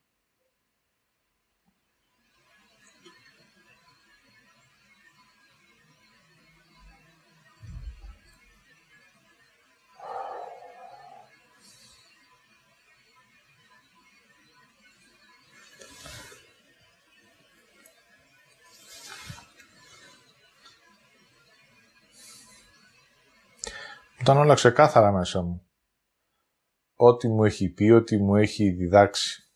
[24.23, 25.67] Ήταν όλα ξεκάθαρα μέσα μου.
[26.95, 29.51] Ό,τι μου έχει πει, ό,τι μου έχει διδάξει.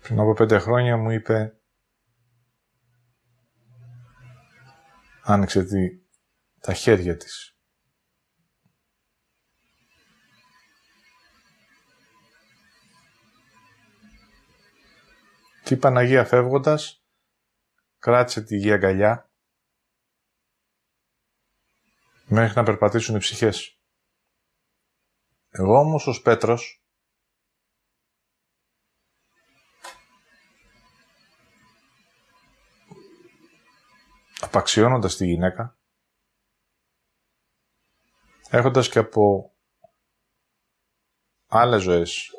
[0.00, 1.60] Πριν από πέντε χρόνια μου είπε
[5.22, 6.00] άνοιξε τη,
[6.60, 7.58] τα χέρια της.
[15.64, 17.04] Και η Παναγία φεύγοντας
[17.98, 19.29] κράτησε τη γη αγκαλιά
[22.30, 23.80] μέχρι να περπατήσουν οι ψυχές.
[25.48, 26.84] Εγώ όμως ως Πέτρος
[34.40, 35.78] απαξιώνοντας τη γυναίκα
[38.50, 39.54] έχοντας και από
[41.46, 42.30] άλλες ζωές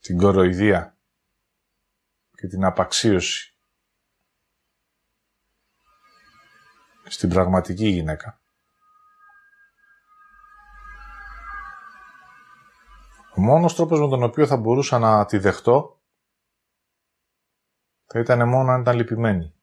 [0.00, 0.98] την κοροϊδία
[2.30, 3.57] και την απαξίωση
[7.08, 8.40] στην πραγματική γυναίκα.
[13.34, 16.00] Ο μόνος τρόπος με τον οποίο θα μπορούσα να τη δεχτώ
[18.04, 19.54] θα ήταν μόνο αν ήταν λυπημένη.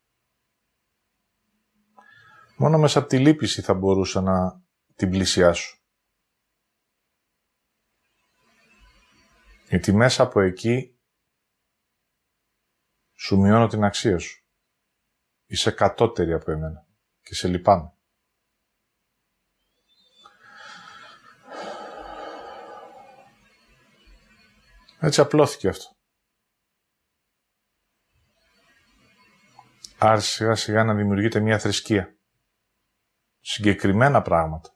[2.57, 4.63] Μόνο μέσα από τη λύπηση θα μπορούσα να
[4.95, 5.77] την πλησιάσω.
[9.69, 10.99] Γιατί μέσα από εκεί
[13.13, 14.45] σου μειώνω την αξία σου.
[15.45, 16.84] Είσαι κατώτερη από εμένα
[17.25, 17.93] και σε λυπάμαι.
[24.99, 25.95] Έτσι απλώθηκε αυτό.
[29.97, 32.17] Άρχισε σιγά σιγά να δημιουργείται μια θρησκεία.
[33.39, 34.69] Συγκεκριμένα πράγματα.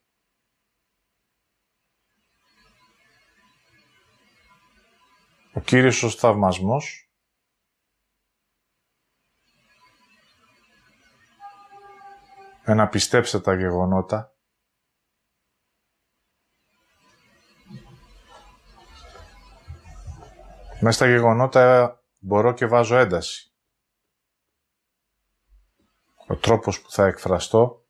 [5.54, 7.09] Ο Κύριος ο θαυμασμός
[12.74, 14.34] να πιστέψετε τα γεγονότα.
[20.82, 23.54] Μέσα στα γεγονότα μπορώ και βάζω ένταση.
[26.28, 27.88] Ο τρόπος που θα εκφραστώ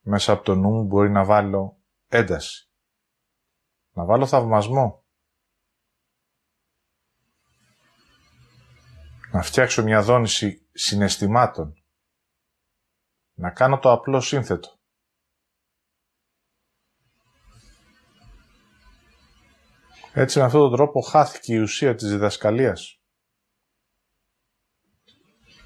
[0.00, 2.70] μέσα από το νου μου μπορεί να βάλω ένταση.
[3.90, 5.04] Να βάλω θαυμασμό.
[9.32, 11.83] Να φτιάξω μια δόνηση συναισθημάτων.
[13.34, 14.78] Να κάνω το απλό σύνθετο.
[20.12, 23.00] Έτσι με αυτόν τον τρόπο χάθηκε η ουσία της διδασκαλίας.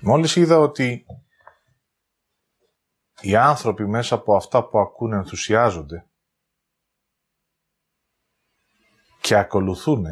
[0.01, 1.07] Μόλις είδα ότι
[3.21, 6.09] οι άνθρωποι μέσα από αυτά που ακούνε ενθουσιάζονται
[9.21, 10.05] και ακολουθούν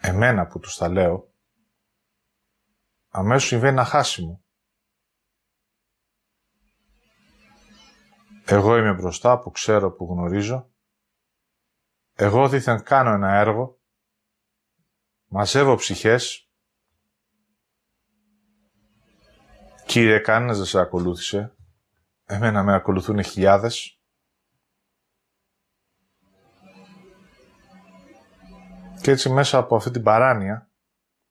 [0.00, 1.29] εμένα που τους τα λέω,
[3.10, 4.44] αμέσως συμβαίνει ένα χάσιμο.
[8.44, 10.70] Εγώ είμαι μπροστά που ξέρω, που γνωρίζω.
[12.14, 13.80] Εγώ δίθεν κάνω ένα έργο,
[15.26, 16.50] μαζεύω ψυχές
[19.90, 21.56] Κύριε, κανένας δεν σε ακολούθησε.
[22.24, 24.00] Εμένα με ακολουθούν χιλιάδες.
[29.00, 30.69] Και έτσι μέσα από αυτή την παράνοια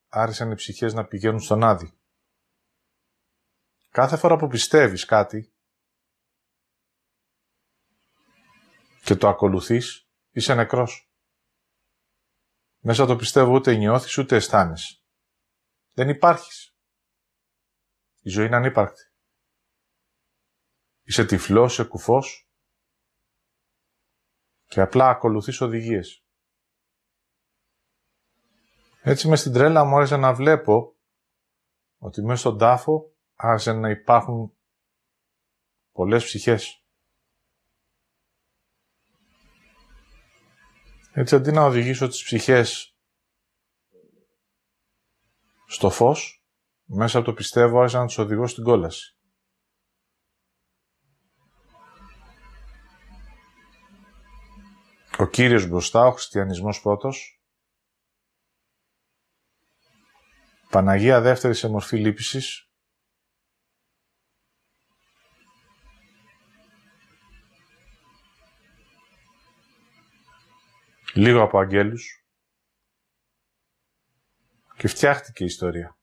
[0.10, 1.94] άρχισαν οι ψυχές να πηγαίνουν στον Άδη.
[3.90, 5.54] Κάθε φορά που πιστεύεις κάτι
[9.04, 11.12] και το ακολουθείς, είσαι νεκρός.
[12.80, 15.04] Μέσα το πιστεύω ούτε νιώθεις ούτε αισθάνεσαι.
[15.94, 16.76] Δεν υπάρχεις.
[18.22, 19.02] Η ζωή είναι ανύπαρκτη.
[21.04, 22.50] Είσαι τυφλός, είσαι κουφός
[24.66, 26.24] και απλά ακολουθείς οδηγίες.
[29.02, 30.96] Έτσι μες στην τρέλα μου άρεσε να βλέπω
[31.98, 34.54] ότι μέσα στον τάφο άρχισε να υπάρχουν
[35.92, 36.84] πολλές ψυχές.
[41.12, 42.96] Έτσι αντί να οδηγήσω τις ψυχές
[45.68, 46.44] στο φως,
[46.84, 49.18] μέσα από το πιστεύω άρχισα να τους οδηγώ στην κόλαση.
[55.18, 57.39] Ο Κύριος μπροστά, ο χριστιανισμός πρώτος.
[60.70, 62.70] Παναγία δεύτερη σε μορφή λύπησης.
[71.14, 72.24] Λίγο από αγγέλους.
[74.78, 76.00] Και φτιάχτηκε η ιστορία.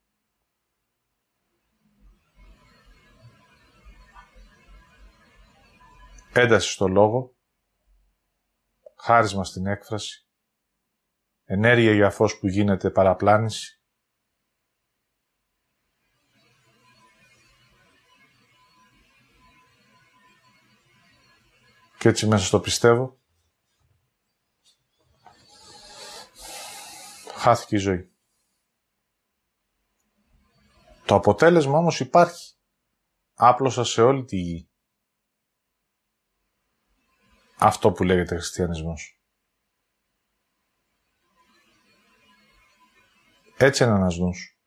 [6.40, 7.36] ένταση στο λόγο,
[8.96, 10.26] χάρισμα στην έκφραση,
[11.44, 13.75] ενέργεια για φως που γίνεται παραπλάνηση,
[22.06, 23.18] και έτσι μέσα στο πιστεύω,
[27.36, 28.12] χάθηκε η ζωή.
[31.06, 32.54] Το αποτέλεσμα όμως υπάρχει.
[33.34, 34.70] Άπλωσα σε όλη τη γη.
[37.58, 39.20] αυτό που λέγεται χριστιανισμός.
[43.56, 44.60] Έτσι είναι ένας νους.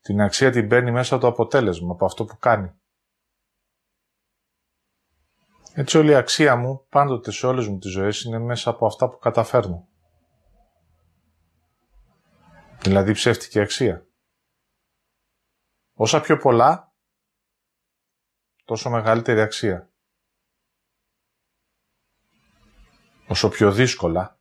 [0.00, 2.80] Την αξία την παίρνει μέσα από το αποτέλεσμα, από αυτό που κάνει.
[5.78, 9.08] Έτσι όλη η αξία μου, πάντοτε σε όλες μου τις ζωές, είναι μέσα από αυτά
[9.08, 9.88] που καταφέρνω.
[12.82, 14.06] Δηλαδή ψεύτικη αξία.
[15.94, 16.92] Όσα πιο πολλά,
[18.64, 19.90] τόσο μεγαλύτερη αξία.
[23.28, 24.38] Όσο πιο δύσκολα,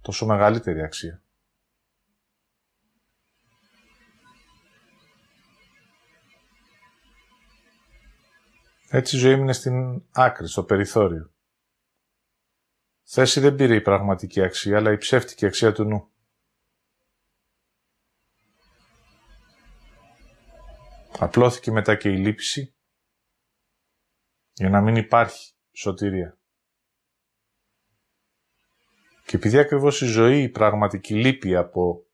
[0.00, 1.22] τόσο μεγαλύτερη αξία.
[8.90, 11.32] Έτσι η ζωή μου είναι στην άκρη, στο περιθώριο.
[13.02, 16.10] Θέση δεν πήρε η πραγματική αξία, αλλά η ψεύτικη αξία του νου.
[21.18, 22.74] Απλώθηκε μετά και η λύπηση
[24.52, 26.38] για να μην υπάρχει σωτηρία.
[29.26, 32.06] Και επειδή ακριβώς η ζωή η πραγματική λείπει από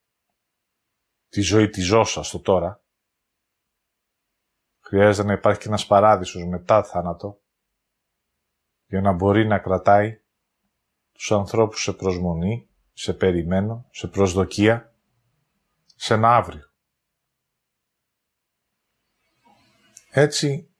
[1.28, 2.83] τη ζωή της ζώσας στο τώρα,
[4.84, 7.40] χρειάζεται να υπάρχει και ένας παράδεισος μετά θάνατο,
[8.86, 10.22] για να μπορεί να κρατάει
[11.12, 14.94] τους ανθρώπους σε προσμονή, σε περιμένω, σε προσδοκία,
[15.96, 16.72] σε ένα αύριο.
[20.10, 20.74] Έτσι,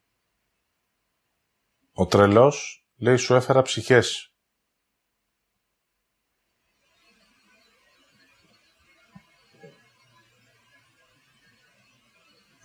[1.93, 4.34] ο τρελός λέει σου έφερα ψυχές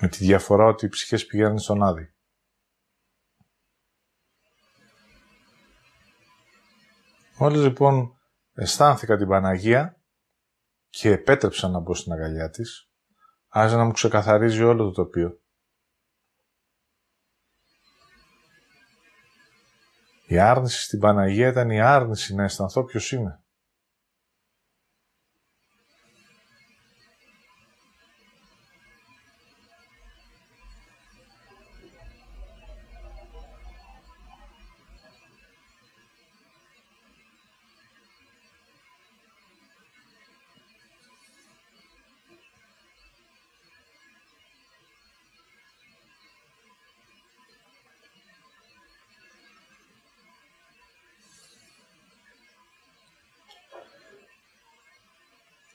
[0.02, 2.14] Με τη διαφορά ότι οι ψυχές πηγαίνουν στον Άδη.
[7.38, 8.20] Μόλις λοιπόν
[8.54, 10.02] αισθάνθηκα την Παναγία
[10.90, 12.90] και επέτρεψα να μπω στην αγκαλιά της,
[13.48, 15.40] άρχισε να μου ξεκαθαρίζει όλο το τοπίο.
[20.26, 23.44] Η άρνηση στην Παναγία ήταν η άρνηση να αισθανθώ ποιος είμαι.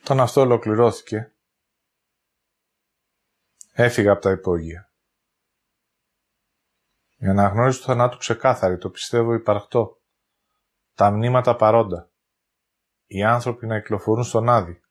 [0.04, 1.34] Όταν αυτό ολοκληρώθηκε,
[3.72, 4.92] έφυγα από τα υπόγεια.
[7.16, 10.02] Η αναγνώριση του θανάτου ξεκάθαρη, το πιστεύω υπαρκτό.
[10.94, 12.10] Τα μνήματα παρόντα.
[13.06, 14.82] Οι άνθρωποι να κυκλοφορούν στον Άδη.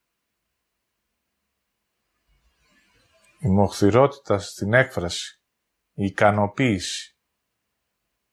[3.39, 5.41] Η μοχθηρότητα στην έκφραση.
[5.93, 7.17] Η ικανοποίηση.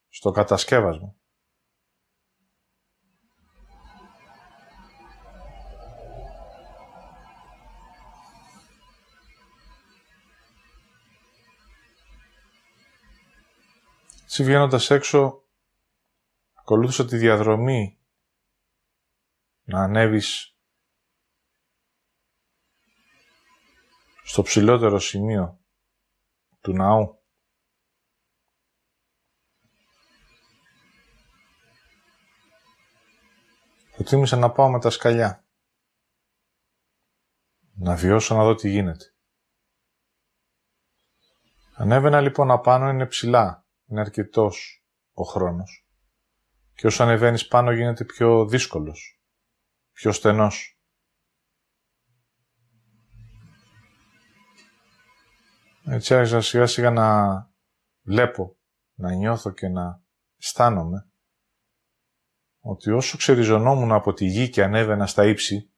[0.08, 1.19] Στο κατασκεύασμα.
[14.30, 15.44] Έτσι βγαίνοντας έξω,
[16.52, 18.00] ακολούθησα τη διαδρομή
[19.62, 20.56] να ανέβεις
[24.22, 25.60] στο ψηλότερο σημείο
[26.60, 27.22] του ναού.
[33.94, 35.44] Προτίμησα να πάω με τα σκαλιά.
[37.72, 39.14] Να βιώσω να δω τι γίνεται.
[41.74, 43.59] Ανέβαινα λοιπόν απάνω, είναι ψηλά
[43.90, 45.86] είναι αρκετός ο χρόνος.
[46.74, 49.22] Και όσο ανεβαίνεις πάνω γίνεται πιο δύσκολος,
[49.92, 50.80] πιο στενός.
[55.84, 57.50] Έτσι άρχισα σιγά σιγά να
[58.02, 58.58] βλέπω,
[58.94, 60.02] να νιώθω και να
[60.36, 61.10] αισθάνομαι
[62.60, 65.72] ότι όσο ξεριζωνόμουν από τη γη και ανέβαινα στα ύψη,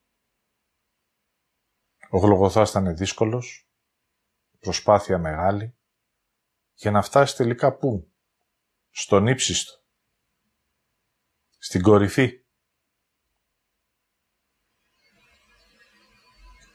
[2.10, 3.68] ο Γλογοθάς ήταν δύσκολος,
[4.58, 5.76] προσπάθεια μεγάλη,
[6.74, 8.12] για να φτάσει τελικά πού;
[8.90, 9.72] Στον ύψιστο.
[11.58, 12.44] Στην κορυφή.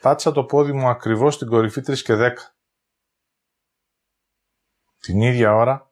[0.01, 2.33] Πάτσα το πόδι μου ακριβώς στην κορυφή 3 και 10.
[4.99, 5.91] Την ίδια ώρα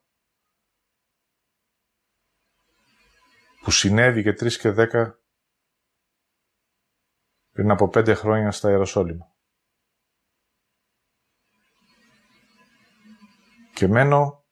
[3.62, 5.12] που συνέβη και 3 και 10
[7.50, 9.35] πριν από 5 χρόνια στα Ιεροσόλυμα.
[13.76, 14.44] Και μένω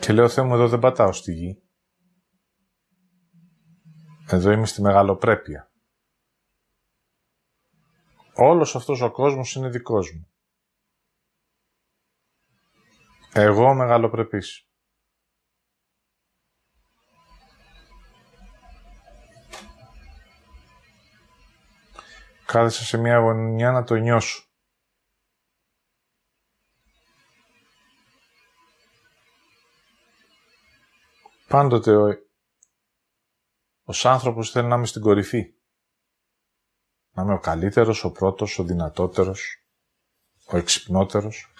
[0.00, 1.62] και λέω Θεέ μου εδώ δεν πατάω στη γη.
[4.28, 5.70] Εδώ είμαι στη μεγαλοπρέπεια.
[8.34, 10.30] Όλος αυτός ο κόσμος είναι δικός μου.
[13.32, 14.65] Εγώ μεγαλοπρεπής.
[22.56, 24.44] Κάθεσα σε μια γωνιά να το νιώσω.
[31.48, 32.06] Πάντοτε ο,
[33.84, 35.54] ο άνθρωπος θέλει να είμαι στην κορυφή.
[37.10, 39.66] Να είμαι ο καλύτερος, ο πρώτος, ο δυνατότερος,
[40.46, 41.52] ο εξυπνότερος.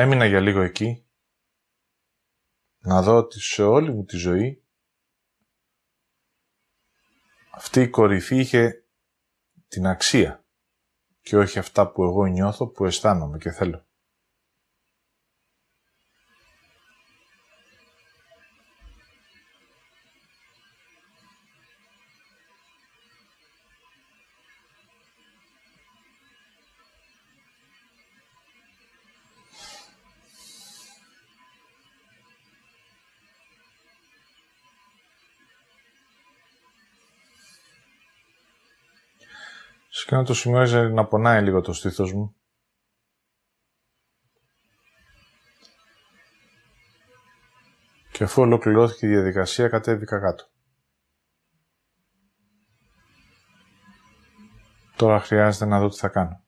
[0.00, 1.06] Έμεινα για λίγο εκεί,
[2.78, 4.64] να δω ότι σε όλη μου τη ζωή.
[7.54, 8.86] Αυτή η κορυφή είχε
[9.68, 10.44] την αξία.
[11.20, 13.86] Και όχι αυτά που εγώ νιώθω, που αισθάνομαι και θέλω.
[40.12, 42.36] Εκείνο το σημείο να πονάει λίγο το στήθος μου.
[48.12, 50.44] Και αφού ολοκληρώθηκε η διαδικασία, κατέβηκα κάτω.
[54.96, 56.44] Τώρα χρειάζεται να δω τι θα κάνω.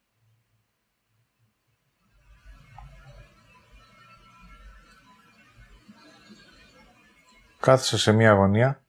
[7.60, 8.86] Κάθισα σε μία αγωνία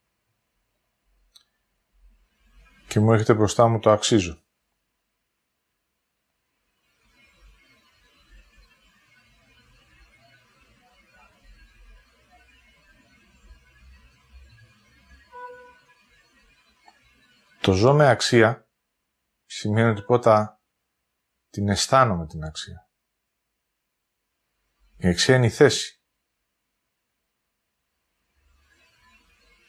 [2.88, 4.43] και μου έρχεται μπροστά μου το αξίζω.
[17.64, 18.70] Το ζω με αξία
[19.46, 20.62] σημαίνει ότι πρώτα
[21.50, 22.90] την αισθάνομαι την αξία.
[24.98, 26.02] Η αξία είναι η θέση.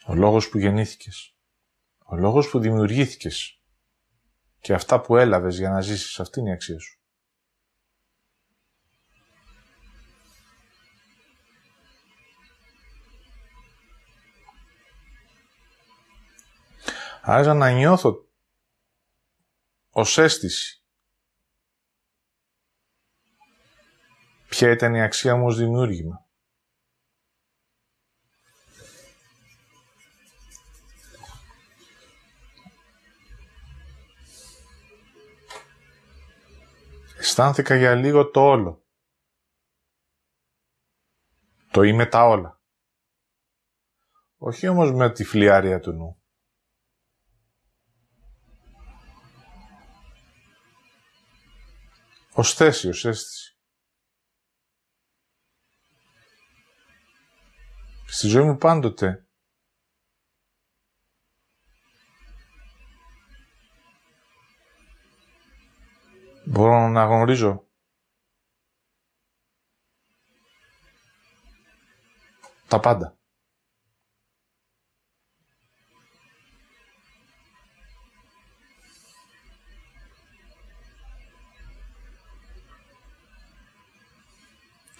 [0.06, 1.36] Ο λόγος που γεννήθηκες.
[1.98, 3.60] Ο λόγος που δημιουργήθηκες.
[4.60, 6.20] Και αυτά που έλαβες για να ζήσεις.
[6.20, 7.03] Αυτή είναι η αξία σου.
[17.26, 18.28] Άρα να νιώθω
[19.90, 20.82] ως αίσθηση
[24.48, 26.26] ποια ήταν η αξία μου ως δημιούργημα.
[37.18, 38.84] Αισθάνθηκα για λίγο το όλο.
[41.70, 42.60] Το είμαι τα όλα.
[44.36, 46.23] Όχι όμως με τη φλιάρια του νου.
[52.36, 53.56] Ως θέση, ως αίσθηση.
[58.06, 59.26] Στη ζωή μου πάντοτε
[66.46, 67.68] μπορώ να γνωρίζω
[72.68, 73.18] τα πάντα.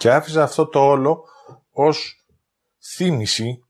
[0.05, 1.25] Και άφησα αυτό το όλο
[1.71, 2.27] ως
[2.79, 3.65] θύμηση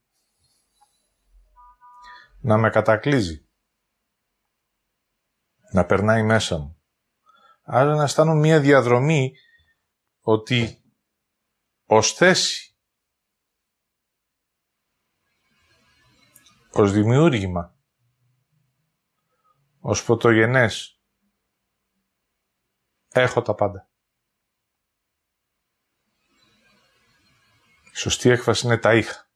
[2.39, 3.47] να με κατακλείζει.
[5.71, 6.81] Να περνάει μέσα μου.
[7.63, 9.35] Άρα να αισθάνω μία διαδρομή
[10.21, 10.83] ότι
[11.85, 12.77] ως θέση,
[16.71, 17.75] ως δημιούργημα,
[19.79, 21.01] ως πρωτογενές,
[23.09, 23.89] έχω τα πάντα.
[27.95, 29.29] Η σωστή έκφραση είναι τα είχα.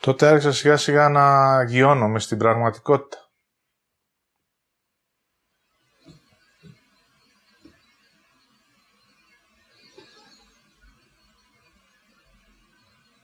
[0.00, 3.30] Τότε άρχισα σιγά σιγά να γιώνομαι στην πραγματικότητα.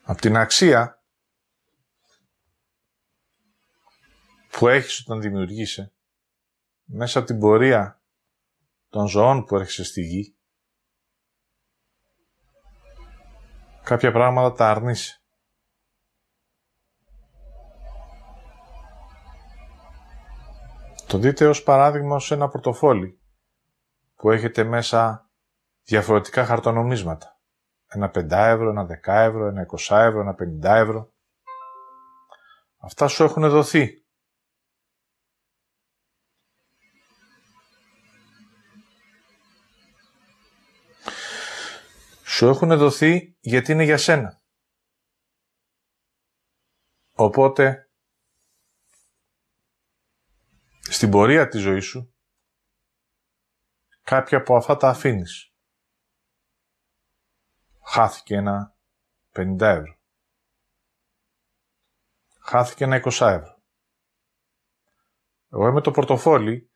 [0.02, 1.02] Απ' την αξία
[4.50, 5.93] που έχεις όταν δημιουργείσαι,
[6.84, 8.00] μέσα από την πορεία
[8.88, 10.36] των ζωών που έρχεσαι στη γη,
[13.82, 15.18] κάποια πράγματα τα αρνείσαι.
[21.06, 23.20] Το δείτε ως παράδειγμα σε ένα πορτοφόλι
[24.14, 25.28] που έχετε μέσα
[25.84, 27.38] διαφορετικά χαρτονομίσματα.
[27.86, 31.12] Ένα 5 ευρώ, ένα 10 ευρώ, ένα 20 ευρώ, ένα 50 ευρώ.
[32.78, 34.03] Αυτά σου έχουν δοθεί.
[42.34, 44.42] Σου έχουν δοθεί γιατί είναι για σένα.
[47.12, 47.90] Οπότε,
[50.80, 52.14] στην πορεία της ζωής σου,
[54.02, 55.54] κάποια από αυτά τα αφήνεις.
[57.86, 58.76] Χάθηκε ένα
[59.32, 59.98] 50 ευρώ.
[62.40, 63.62] Χάθηκε ένα 20 ευρώ.
[65.48, 66.70] Εγώ είμαι το πορτοφόλι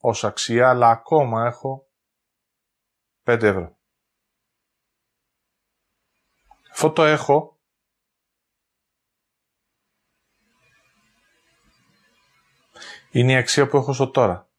[0.00, 1.90] ως αξία, αλλά ακόμα έχω
[3.24, 3.80] 5 ευρώ.
[6.84, 7.60] Αυτό το έχω
[13.10, 14.50] είναι η αξία που έχω στο τώρα.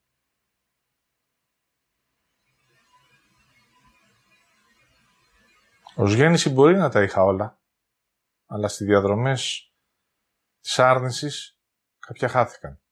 [5.95, 7.61] Ως γέννηση μπορεί να τα είχα όλα,
[8.45, 9.73] αλλά στις διαδρομές
[10.59, 11.59] της άρνησης
[11.99, 12.82] κάποια χάθηκαν.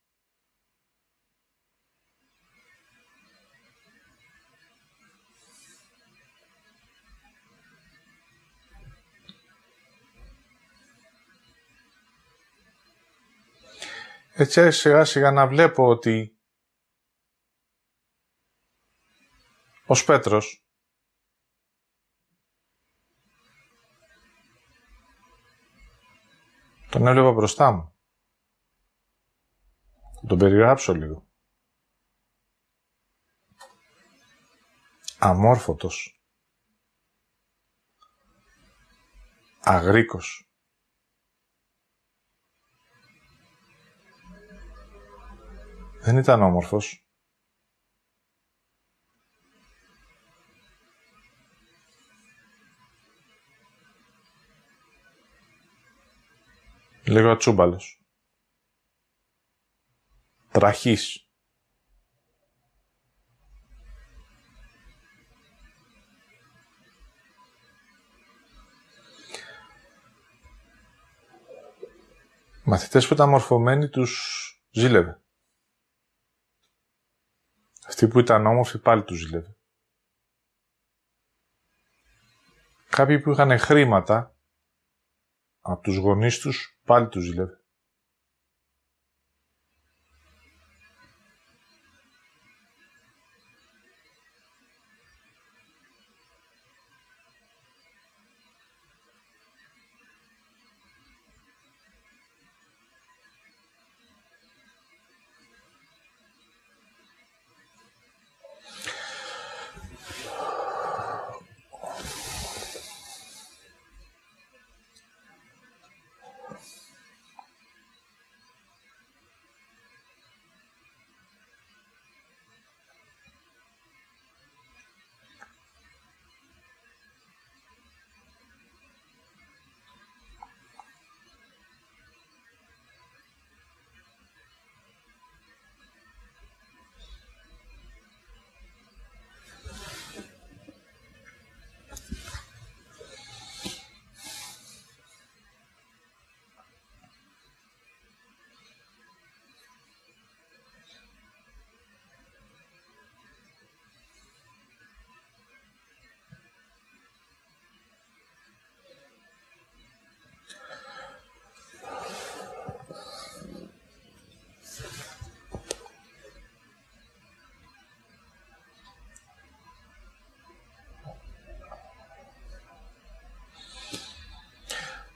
[14.34, 16.36] Έτσι σιγά σιγά να βλέπω ότι
[19.86, 20.62] ο Πέτρος
[26.92, 27.96] Τον έβλεπα μπροστά μου.
[30.22, 31.28] Θα τον περιγράψω λίγο.
[35.20, 36.22] Αμόρφωτος.
[39.60, 40.51] Αγρίκος.
[46.04, 47.06] Δεν ήταν όμορφος.
[57.06, 58.02] Λίγο ατσούμπαλος.
[60.52, 61.30] Τραχής.
[72.64, 75.21] Μαθητές που ήταν μορφωμένοι τους ζήλευε.
[77.92, 79.56] Αυτοί που ήταν όμορφοι πάλι τους ζήλευε.
[82.90, 84.36] Κάποιοι που είχαν χρήματα
[85.62, 87.61] από τους γονείς τους πάλι τους ζήλευε.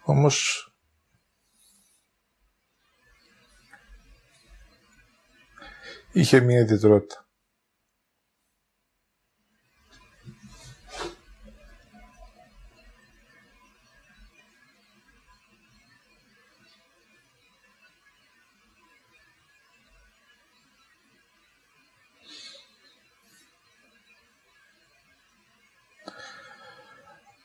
[0.07, 0.69] Όμως
[6.11, 7.27] είχε μία ιδιαιτερότητα.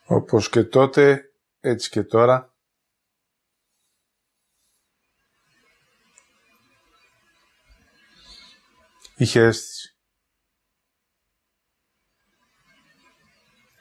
[0.06, 2.49] Όπως και τότε, έτσι και τώρα,
[9.20, 9.96] είχε αίσθηση.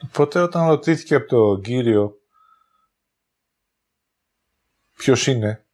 [0.04, 2.22] Οπότε όταν ρωτήθηκε από τον Κύριο
[4.94, 5.68] ποιος είναι,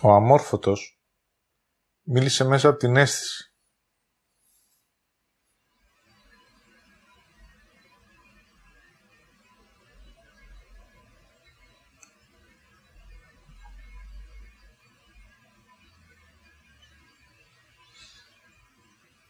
[0.00, 1.00] ο αμόρφωτος
[2.02, 3.55] μίλησε μέσα από την αίσθηση.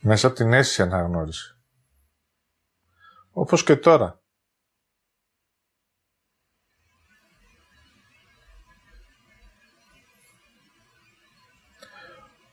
[0.08, 1.58] Μέσα από την αίσθηση αναγνώρισε.
[3.30, 4.22] Όπως και τώρα.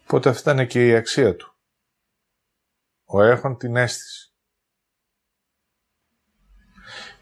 [0.04, 1.56] Οπότε αυτή ήταν και η αξία του.
[3.04, 4.34] Ο έχων την αίσθηση.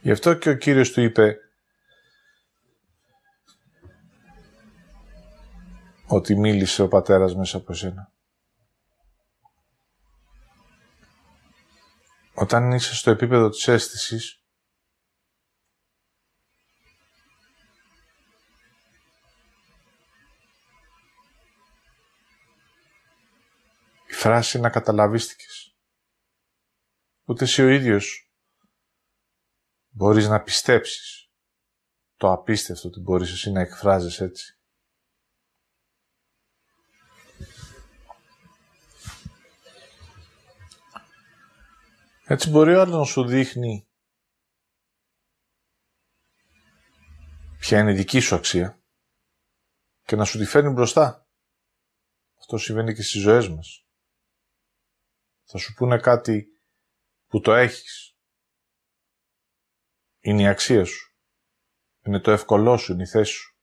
[0.02, 1.38] Γι' αυτό και ο Κύριος του είπε
[6.08, 8.14] ότι μίλησε ο πατέρας μέσα από σένα.
[12.34, 14.44] Όταν είσαι στο επίπεδο της αίσθησης,
[24.08, 25.76] η φράση να καταλαβίστηκες.
[27.26, 28.32] Ούτε εσύ ο ίδιος
[29.90, 31.30] μπορείς να πιστέψεις
[32.16, 34.61] το απίστευτο ότι μπορείς εσύ να εκφράζεις έτσι.
[42.32, 43.88] Έτσι μπορεί ο άλλος να σου δείχνει
[47.60, 48.82] ποια είναι η δική σου αξία
[50.06, 51.28] και να σου τη φέρνει μπροστά.
[52.40, 53.86] Αυτό συμβαίνει και στις ζωές μας.
[55.44, 56.48] Θα σου πούνε κάτι
[57.28, 58.16] που το έχεις.
[60.20, 61.16] Είναι η αξία σου.
[62.02, 63.56] Είναι το εύκολό σου, είναι η θέση σου.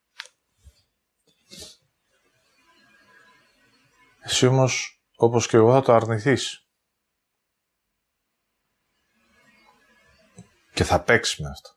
[4.23, 6.68] Εσύ όμως, όπως και εγώ, θα το αρνηθείς.
[10.79, 11.69] Και θα παίξει με αυτό.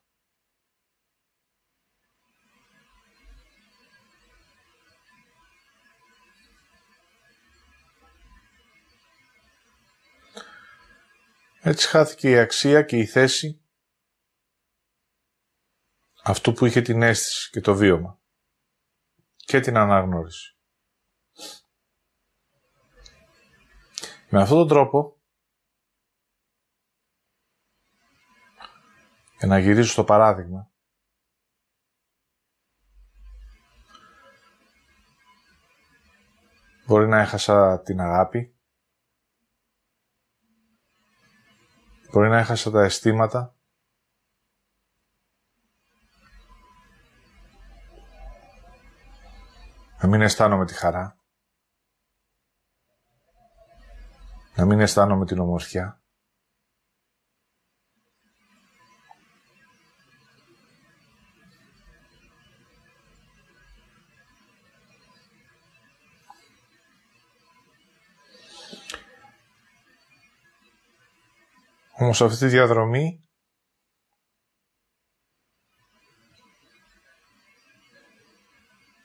[11.60, 13.62] Έτσι χάθηκε η αξία και η θέση
[16.22, 18.20] αυτού που είχε την αίσθηση και το βίωμα
[19.36, 20.56] και την αναγνώριση.
[24.28, 25.21] Με αυτόν τον τρόπο,
[29.42, 30.70] για να γυρίσω στο παράδειγμα,
[36.86, 38.56] μπορεί να έχασα την αγάπη,
[42.12, 43.56] μπορεί να έχασα τα αισθήματα,
[50.00, 51.18] να μην αισθάνομαι τη χαρά,
[54.56, 56.01] να μην αισθάνομαι την ομορφιά.
[72.02, 73.28] Όμως αυτή τη διαδρομή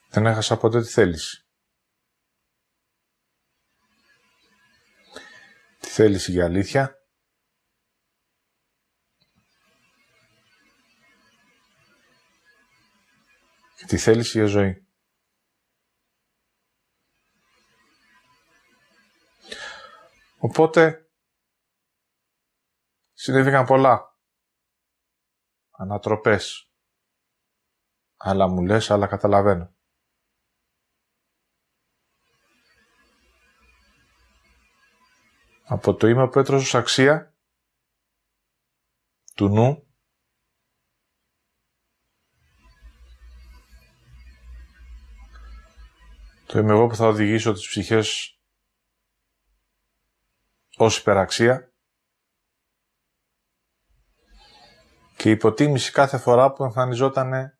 [0.09, 1.41] δεν έχασα ποτέ τη θέληση.
[5.79, 6.95] θέληση για αλήθεια;
[13.75, 14.87] Και τη θέληση για ζωή;
[20.37, 21.06] Οπότε,
[23.27, 24.15] συνέβηκαν πολλά.
[25.71, 26.71] Ανατροπές.
[28.17, 29.75] Άλλα μου λες, άλλα καταλαβαίνω.
[35.69, 37.35] από το είμαι που ως αξία
[39.35, 39.87] του νου
[46.45, 48.39] το είμαι εγώ που θα οδηγήσω τις ψυχές
[50.77, 51.76] ως υπεραξία
[55.17, 57.59] και υποτίμηση κάθε φορά που εμφανιζόταν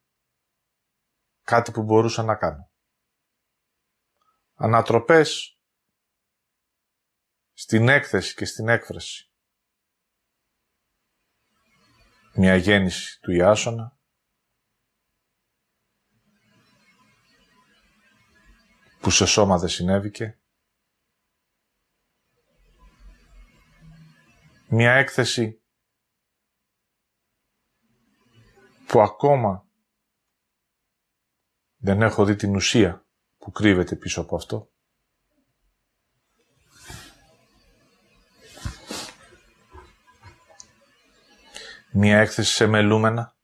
[1.41, 2.71] κάτι που μπορούσα να κάνω.
[4.53, 5.59] Ανατροπές
[7.53, 9.31] στην έκθεση και στην έκφραση.
[12.33, 13.99] Μια γέννηση του Ιάσονα,
[18.99, 20.39] που σε σώμα δεν συνέβηκε.
[24.69, 25.61] Μια έκθεση
[28.87, 29.67] που ακόμα
[31.77, 33.05] δεν έχω δει την ουσία
[33.37, 34.71] που κρύβεται πίσω από αυτό.
[41.91, 43.35] Μία έκθεση σε μελούμενα.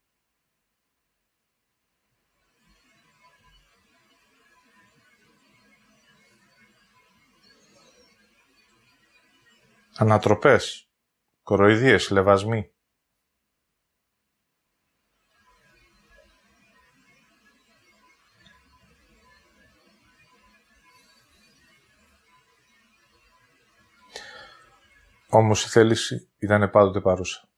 [9.96, 10.90] Ανατροπές,
[11.44, 12.73] κοροϊδίες, λεβασμοί.
[25.36, 27.50] Όμως η θέληση ήταν πάντοτε παρούσα.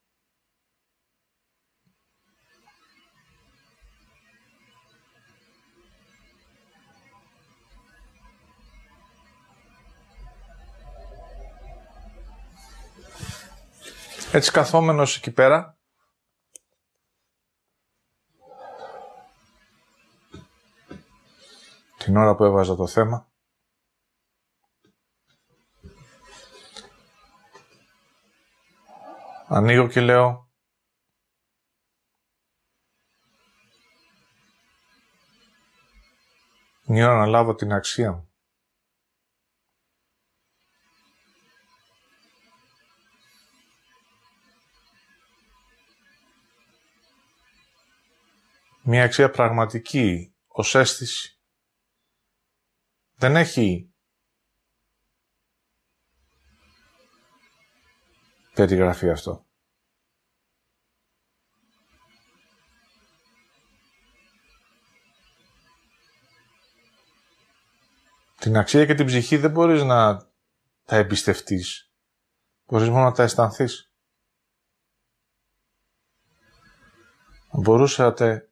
[14.31, 15.77] Έτσι καθόμενος εκεί πέρα,
[21.97, 23.29] την ώρα που έβαζα το θέμα,
[29.47, 30.49] ανοίγω και λέω
[36.87, 38.29] είναι η ώρα να λάβω την αξία μου.
[48.87, 51.39] μια αξία πραγματική ως αίσθηση.
[53.13, 53.94] Δεν έχει
[58.55, 59.45] περιγραφεί αυτό.
[68.39, 70.17] Την αξία και την ψυχή δεν μπορείς να
[70.85, 71.91] τα εμπιστευτείς.
[72.65, 73.91] Μπορείς μόνο να τα αισθανθείς.
[77.51, 78.51] Μπορούσατε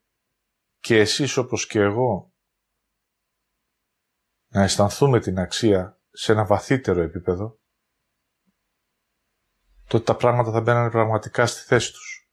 [0.80, 2.34] και εσείς όπως και εγώ
[4.48, 7.63] να αισθανθούμε την αξία σε ένα βαθύτερο επίπεδο
[9.94, 12.30] τότε τα πράγματα θα μπαίνανε πραγματικά στη θέση τους.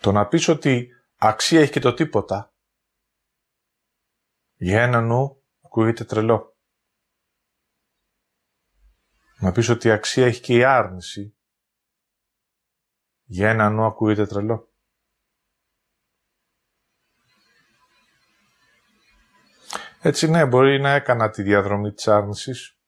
[0.00, 2.54] Το να πεις ότι αξία έχει και το τίποτα,
[4.54, 6.56] για ένα νου ακούγεται τρελό.
[9.40, 11.36] Να πεις ότι αξία έχει και η άρνηση,
[13.24, 14.72] για ένα νου ακούγεται τρελό.
[20.00, 22.78] Έτσι ναι, μπορεί να έκανα τη διαδρομή της άρνησης.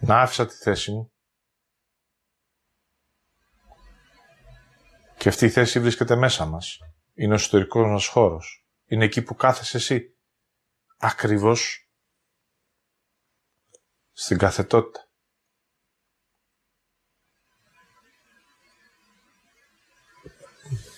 [0.00, 1.12] Να άφησα τη θέση μου.
[5.18, 6.78] Και αυτή η θέση βρίσκεται μέσα μας.
[7.14, 8.66] Είναι ο εσωτερικός μας χώρος.
[8.84, 10.18] Είναι εκεί που κάθεσαι εσύ.
[10.96, 11.90] Ακριβώς
[14.12, 15.08] στην καθετότητα.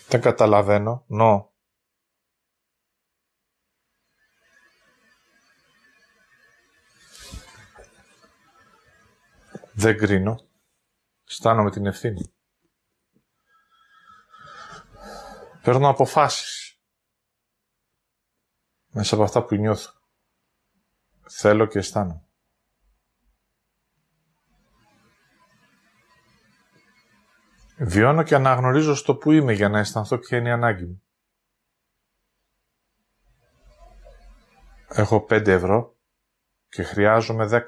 [0.09, 1.04] Δεν καταλαβαίνω.
[1.07, 1.54] Νο.
[9.72, 10.40] Δεν κρίνω.
[11.24, 12.34] Στάνομαι την ευθύνη.
[15.62, 16.80] Παίρνω αποφάσεις.
[18.86, 19.90] Μέσα από αυτά που νιώθω.
[21.28, 22.26] Θέλω και αισθάνομαι.
[27.79, 31.03] Βιώνω και αναγνωρίζω στο που είμαι για να αισθανθώ ποια είναι η ανάγκη μου.
[34.89, 35.97] Έχω 5 ευρώ
[36.68, 37.62] και χρειάζομαι 10.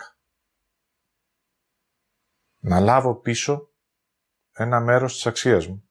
[2.58, 3.70] Να λάβω πίσω
[4.52, 5.88] ένα μέρος της αξίας μου.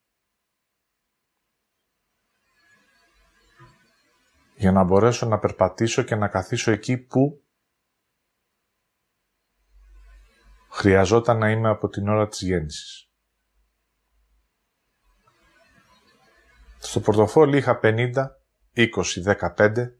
[4.54, 7.44] Για να μπορέσω να περπατήσω και να καθίσω εκεί που
[10.70, 13.07] χρειαζόταν να είμαι από την ώρα της γέννησης.
[16.78, 18.12] Στο πορτοφόλι είχα 50,
[18.74, 18.90] 20,
[19.56, 19.92] 15.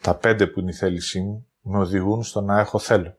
[0.00, 3.18] Τα πέντε που είναι η θέλησή μου με οδηγούν στο να έχω θέλω.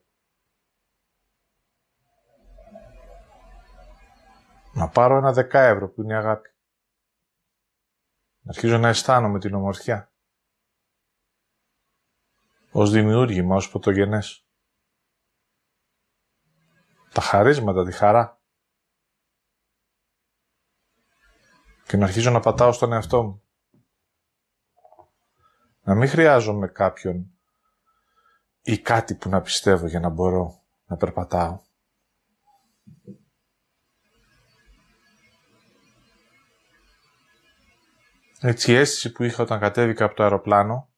[4.74, 6.50] Να πάρω ένα δεκά ευρώ που είναι η αγάπη.
[8.42, 10.12] Να αρχίζω να αισθάνομαι την ομορφιά.
[12.72, 14.48] Ως δημιούργημα, ως πρωτογενές.
[17.14, 18.37] Τα χαρίσματα, τη χαρά.
[21.88, 23.42] Και να αρχίζω να πατάω στον εαυτό μου.
[25.82, 27.32] Να μην χρειάζομαι κάποιον
[28.62, 31.66] ή κάτι που να πιστεύω για να μπορώ να περπατάω.
[38.40, 40.90] Έτσι η αίσθηση που είχα όταν κατέβηκα από το αεροπλάνο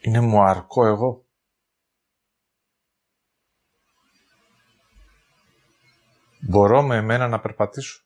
[0.00, 1.27] είναι μου αρκώ εγώ.
[6.40, 8.02] Μπορώ με εμένα να περπατήσω.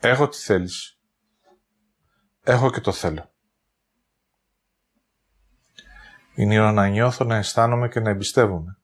[0.00, 0.98] Έχω τη θέληση.
[2.42, 3.30] Έχω και το θέλω.
[6.34, 8.76] Είναι η ώρα να νιώθω, να αισθάνομαι και να εμπιστεύομαι.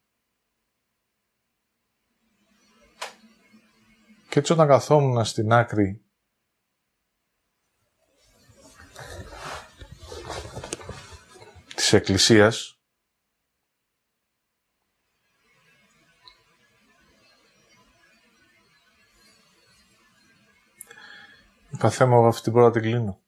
[4.28, 6.04] Και έτσι όταν καθόμουν στην άκρη
[11.74, 12.77] της εκκλησίας,
[21.78, 23.22] Είπα μου, αυτή την πρώτα την κλείνω.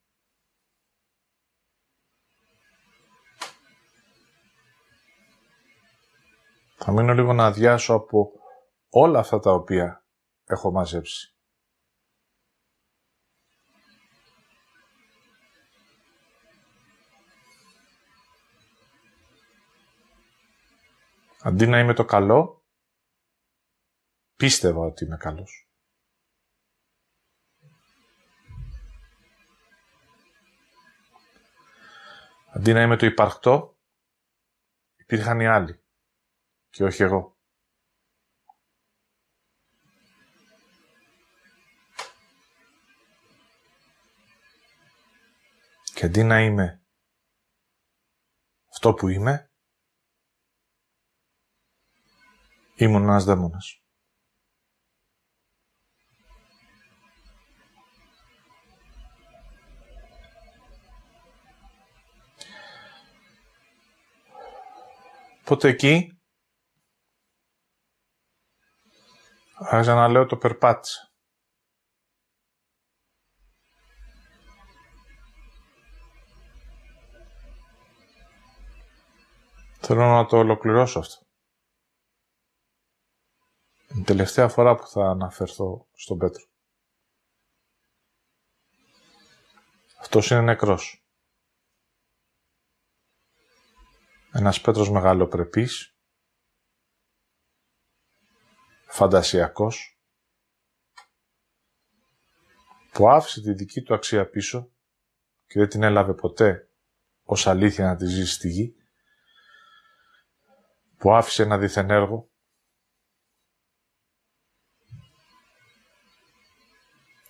[6.76, 8.32] Θα μείνω λίγο να αδειάσω από
[8.88, 10.04] όλα αυτά τα οποία
[10.44, 11.34] έχω μαζέψει.
[21.42, 22.64] Αντί να είμαι το καλό,
[24.36, 25.69] πίστευα ότι είμαι καλός.
[32.52, 33.78] Αντί να είμαι το υπαρκτό,
[34.96, 35.84] υπήρχαν οι άλλοι
[36.68, 37.38] και όχι εγώ.
[45.94, 46.84] Και αντί να είμαι
[48.70, 49.52] αυτό που είμαι,
[52.74, 53.82] ήμουν ένας δαίμονας.
[65.50, 66.20] Οπότε εκεί;
[69.54, 71.12] Άρχισα να λέω το περπάτησα.
[79.80, 81.26] Θέλω να το ολοκληρώσω αυτό.
[83.98, 86.44] Η τελευταία φορά που θα αναφερθώ στον Πέτρο.
[89.98, 90.99] Αυτός είναι νεκρός.
[94.32, 95.96] Ένας Πέτρος μεγαλοπρεπής,
[98.86, 100.00] φαντασιακός,
[102.92, 104.72] που άφησε τη δική του αξία πίσω
[105.46, 106.70] και δεν την έλαβε ποτέ
[107.22, 108.74] ως αλήθεια να τη ζήσει στη γη,
[110.96, 112.30] που άφησε ένα δίθεν έργο,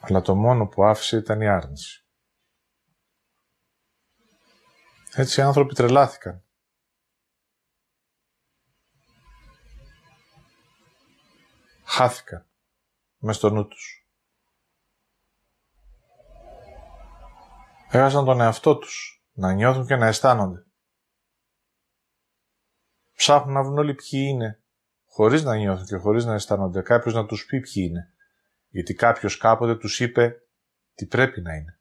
[0.01, 2.05] αλλά το μόνο που άφησε ήταν η άρνηση.
[5.13, 6.45] Έτσι οι άνθρωποι τρελάθηκαν.
[11.93, 12.47] Χάθηκαν
[13.19, 14.09] μες στο νου τους.
[17.91, 20.67] Έχασαν τον εαυτό τους να νιώθουν και να αισθάνονται.
[23.17, 24.63] Ψάχνουν να βρουν όλοι ποιοι είναι,
[25.07, 26.83] χωρίς να νιώθουν και χωρίς να αισθάνονται.
[26.83, 28.15] Κάποιος να τους πει ποιοι είναι.
[28.69, 30.37] Γιατί κάποιος κάποτε τους είπε
[30.95, 31.80] τι πρέπει να είναι.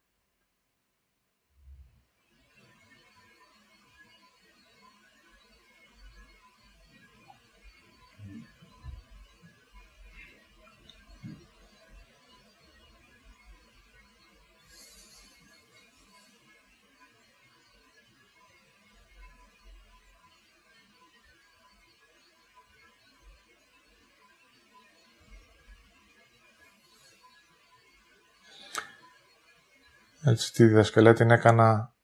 [30.30, 31.96] Έτσι τη διδασκαλία την έκανα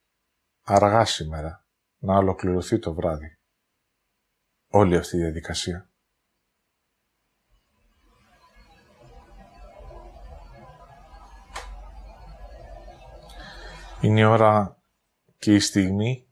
[0.64, 1.66] αργά σήμερα,
[1.98, 3.38] να ολοκληρωθεί το βράδυ.
[4.68, 5.90] Όλη αυτή η διαδικασία.
[14.02, 14.78] Είναι η ώρα
[15.38, 16.28] και η στιγμή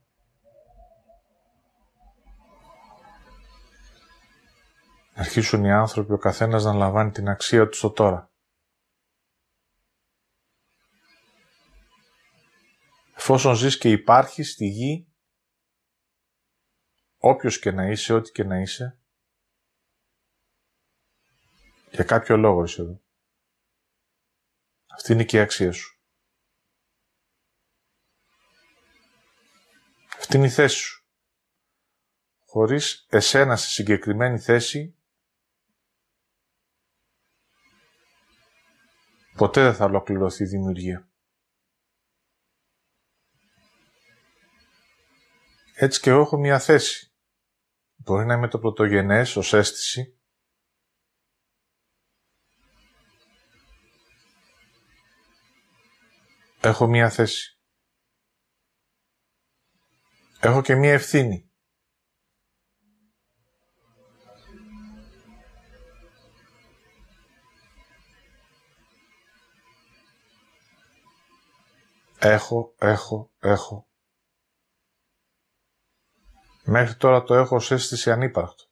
[5.14, 8.33] να αρχίσουν οι άνθρωποι ο καθένας να λαμβάνει την αξία του στο τώρα.
[13.24, 15.12] Εφόσον ζεις και υπάρχεις στη γη,
[17.16, 19.00] όποιος και να είσαι, ό,τι και να είσαι,
[21.90, 23.02] για κάποιο λόγο είσαι εδώ.
[24.86, 26.00] Αυτή είναι και η αξία σου.
[30.18, 31.06] Αυτή είναι η θέση σου.
[32.44, 34.96] Χωρίς εσένα σε συγκεκριμένη θέση,
[39.36, 41.13] ποτέ δεν θα ολοκληρωθεί η δημιουργία.
[45.76, 47.12] Έτσι και εγώ έχω μια θέση.
[47.96, 50.18] Μπορεί να είμαι το πρωτογενές ως αίσθηση.
[56.60, 57.58] Έχω μια θέση.
[60.40, 61.48] Έχω και μια ευθύνη.
[72.18, 73.88] Έχω, έχω, έχω,
[76.66, 78.64] Μέχρι τώρα το έχω ως αίσθηση ανύπαρκτο.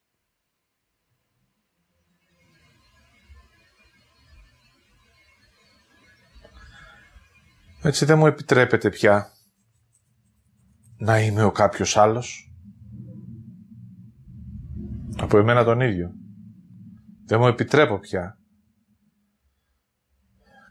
[7.83, 9.33] Έτσι δεν μου επιτρέπεται πια
[10.97, 12.53] να είμαι ο κάποιος άλλος
[15.17, 16.13] από εμένα τον ίδιο.
[17.25, 18.39] Δεν μου επιτρέπω πια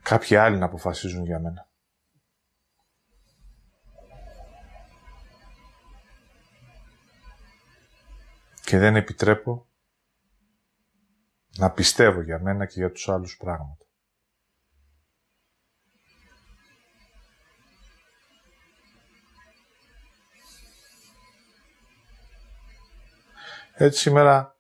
[0.02, 1.71] κάποιοι άλλοι να αποφασίζουν για μένα.
[8.72, 9.70] Και δεν επιτρέπω
[11.58, 13.86] να πιστεύω για μένα και για τους άλλους πράγματα.
[23.74, 24.60] Έτσι σήμερα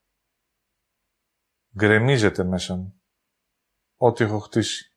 [1.75, 3.01] γκρεμίζεται μέσα μου
[3.97, 4.95] ό,τι έχω χτίσει.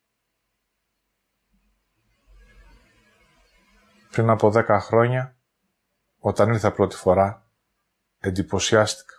[4.11, 5.39] Πριν από δέκα χρόνια,
[6.19, 7.44] όταν ήρθα πρώτη φορά
[8.25, 9.15] εντυπωσιάστηκα.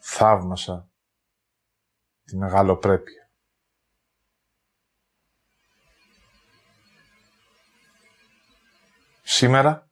[0.00, 0.90] Θαύμασα
[2.24, 3.30] τη μεγαλοπρέπεια.
[9.22, 9.90] Σήμερα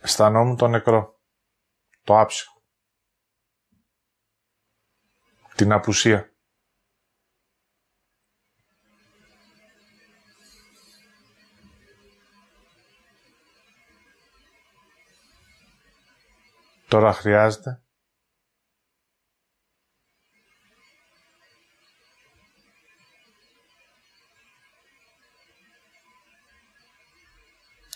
[0.00, 1.20] αισθανόμουν το νεκρό,
[2.02, 2.62] το άψυχο,
[5.54, 6.35] την απουσία.
[16.88, 17.80] Τώρα χρειάζεται.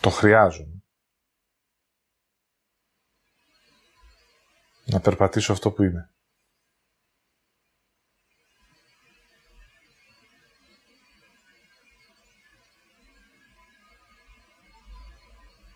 [0.00, 0.82] Το χρειάζομαι.
[4.84, 6.10] Να περπατήσω αυτό που είμαι.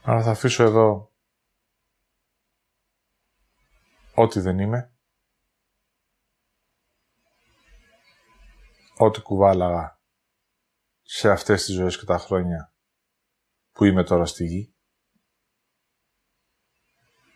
[0.02, 1.13] Άρα θα αφήσω εδώ
[4.14, 4.94] ό,τι δεν είμαι,
[8.96, 10.00] ό,τι κουβάλαγα
[11.02, 12.74] σε αυτές τις ζωές και τα χρόνια
[13.72, 14.74] που είμαι τώρα στη γη.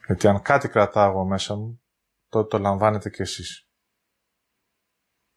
[0.06, 1.82] Γιατί αν κάτι κρατάω μέσα μου,
[2.28, 3.68] τότε το λαμβάνετε κι εσείς.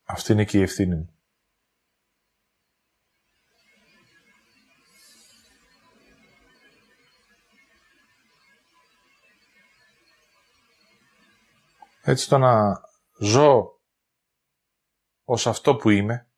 [0.03, 1.20] Αυτή είναι και η ευθύνη μου.
[12.11, 12.81] Έτσι το να
[13.19, 13.81] ζω
[15.23, 16.29] ως αυτό που είμαι,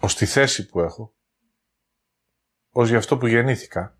[0.00, 1.16] ως τη θέση που έχω,
[2.70, 3.98] ως για αυτό που γεννήθηκα,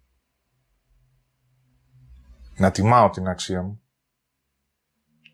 [2.57, 3.83] να τιμάω την αξία μου,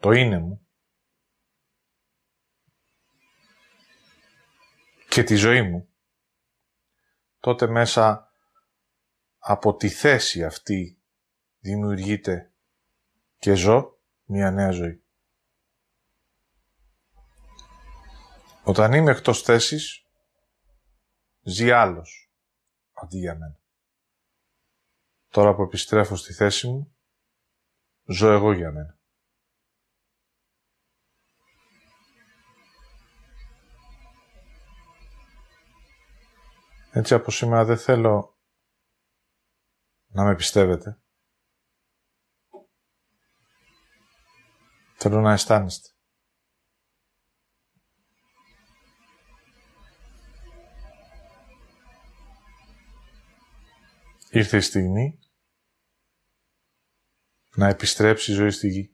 [0.00, 0.68] το είναι μου,
[5.08, 5.88] και τη ζωή μου,
[7.38, 8.30] τότε μέσα
[9.38, 11.00] από τη θέση αυτή
[11.66, 12.52] δημιουργείται
[13.38, 15.04] και ζω μια νέα ζωή.
[18.64, 20.06] Όταν είμαι εκτός θέσης,
[21.42, 22.30] ζει άλλος
[22.92, 23.60] αντί για μένα.
[25.28, 26.96] Τώρα που επιστρέφω στη θέση μου,
[28.04, 28.98] ζω εγώ για μένα.
[36.90, 38.38] Έτσι από σήμερα δεν θέλω
[40.06, 41.00] να με πιστεύετε.
[44.98, 45.88] Θέλω να αισθάνεστε.
[54.30, 55.18] Ήρθε η στιγμή
[57.54, 58.90] να επιστρέψει η ζωή στη γη.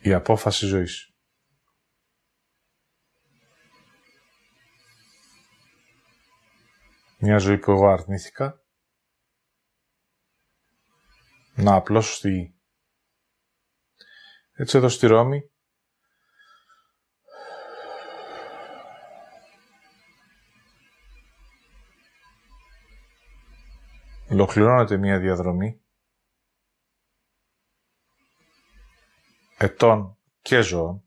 [0.00, 1.13] Η απόφαση ζωής.
[7.26, 8.62] Μια ζωή που εγώ αρνήθηκα.
[11.54, 12.54] Να απλώσω στη γη.
[14.52, 15.50] Έτσι εδώ στη Ρώμη.
[24.30, 25.82] Ολοκληρώνεται μια διαδρομή.
[29.58, 31.04] Ετών και ζώων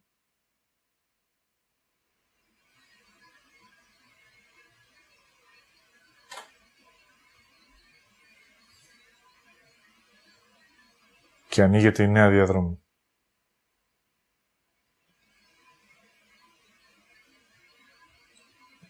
[11.57, 12.83] και ανοίγεται η νέα διαδρομή.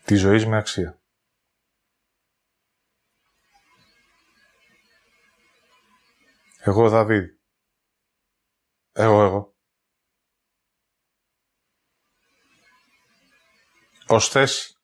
[0.06, 1.02] Τη ζωής με αξία.
[6.60, 7.30] Εγώ, Δαβίδ.
[8.92, 9.56] Εγώ, εγώ.
[14.08, 14.77] Ως θέση.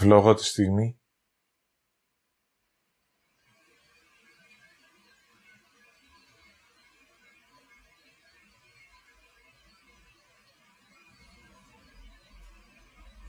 [0.00, 1.00] Ευλογώ της στιγμή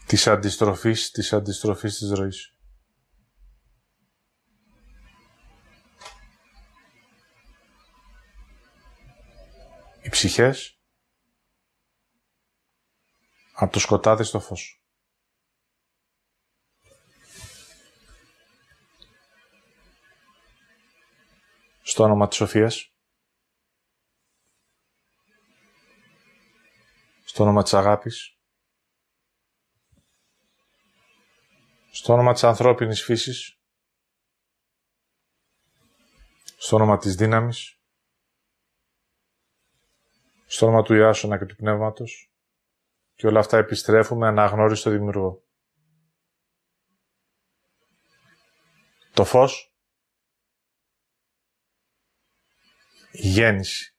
[0.06, 2.56] της αντιστροφής, της αντιστροφής της ροής.
[10.02, 10.80] Οι ψυχές
[13.54, 14.81] από το σκοτάδι στο φως.
[21.92, 22.94] Στο όνομα της Σοφίας,
[27.24, 28.38] στο όνομα της αγάπης,
[31.92, 33.60] στο όνομα της ανθρώπινης φύσης,
[36.58, 37.80] στο όνομα της δύναμης,
[40.46, 42.34] στο όνομα του Ιάσονα και του Πνεύματος
[43.14, 45.44] και όλα αυτά επιστρέφουμε αναγνώριστο Δημιουργό.
[49.14, 49.66] Το φως.
[53.01, 53.96] Η γέννηση.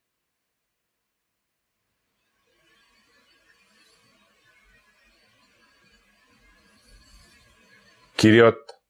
[8.17, 8.83] Κυριότητα.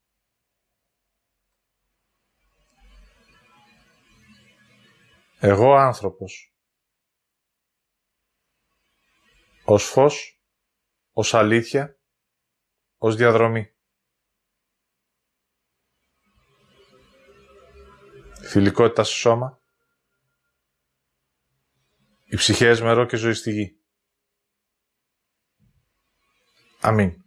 [5.40, 6.54] Εγώ άνθρωπος.
[9.64, 10.42] Ως φως,
[11.12, 11.98] ως αλήθεια,
[12.96, 13.74] ως διαδρομή.
[18.42, 19.61] Φιλικότητα στο σώμα.
[22.32, 23.76] Η ψυχή έσμερο και ζωή στη γη.
[26.80, 27.21] Αμήν.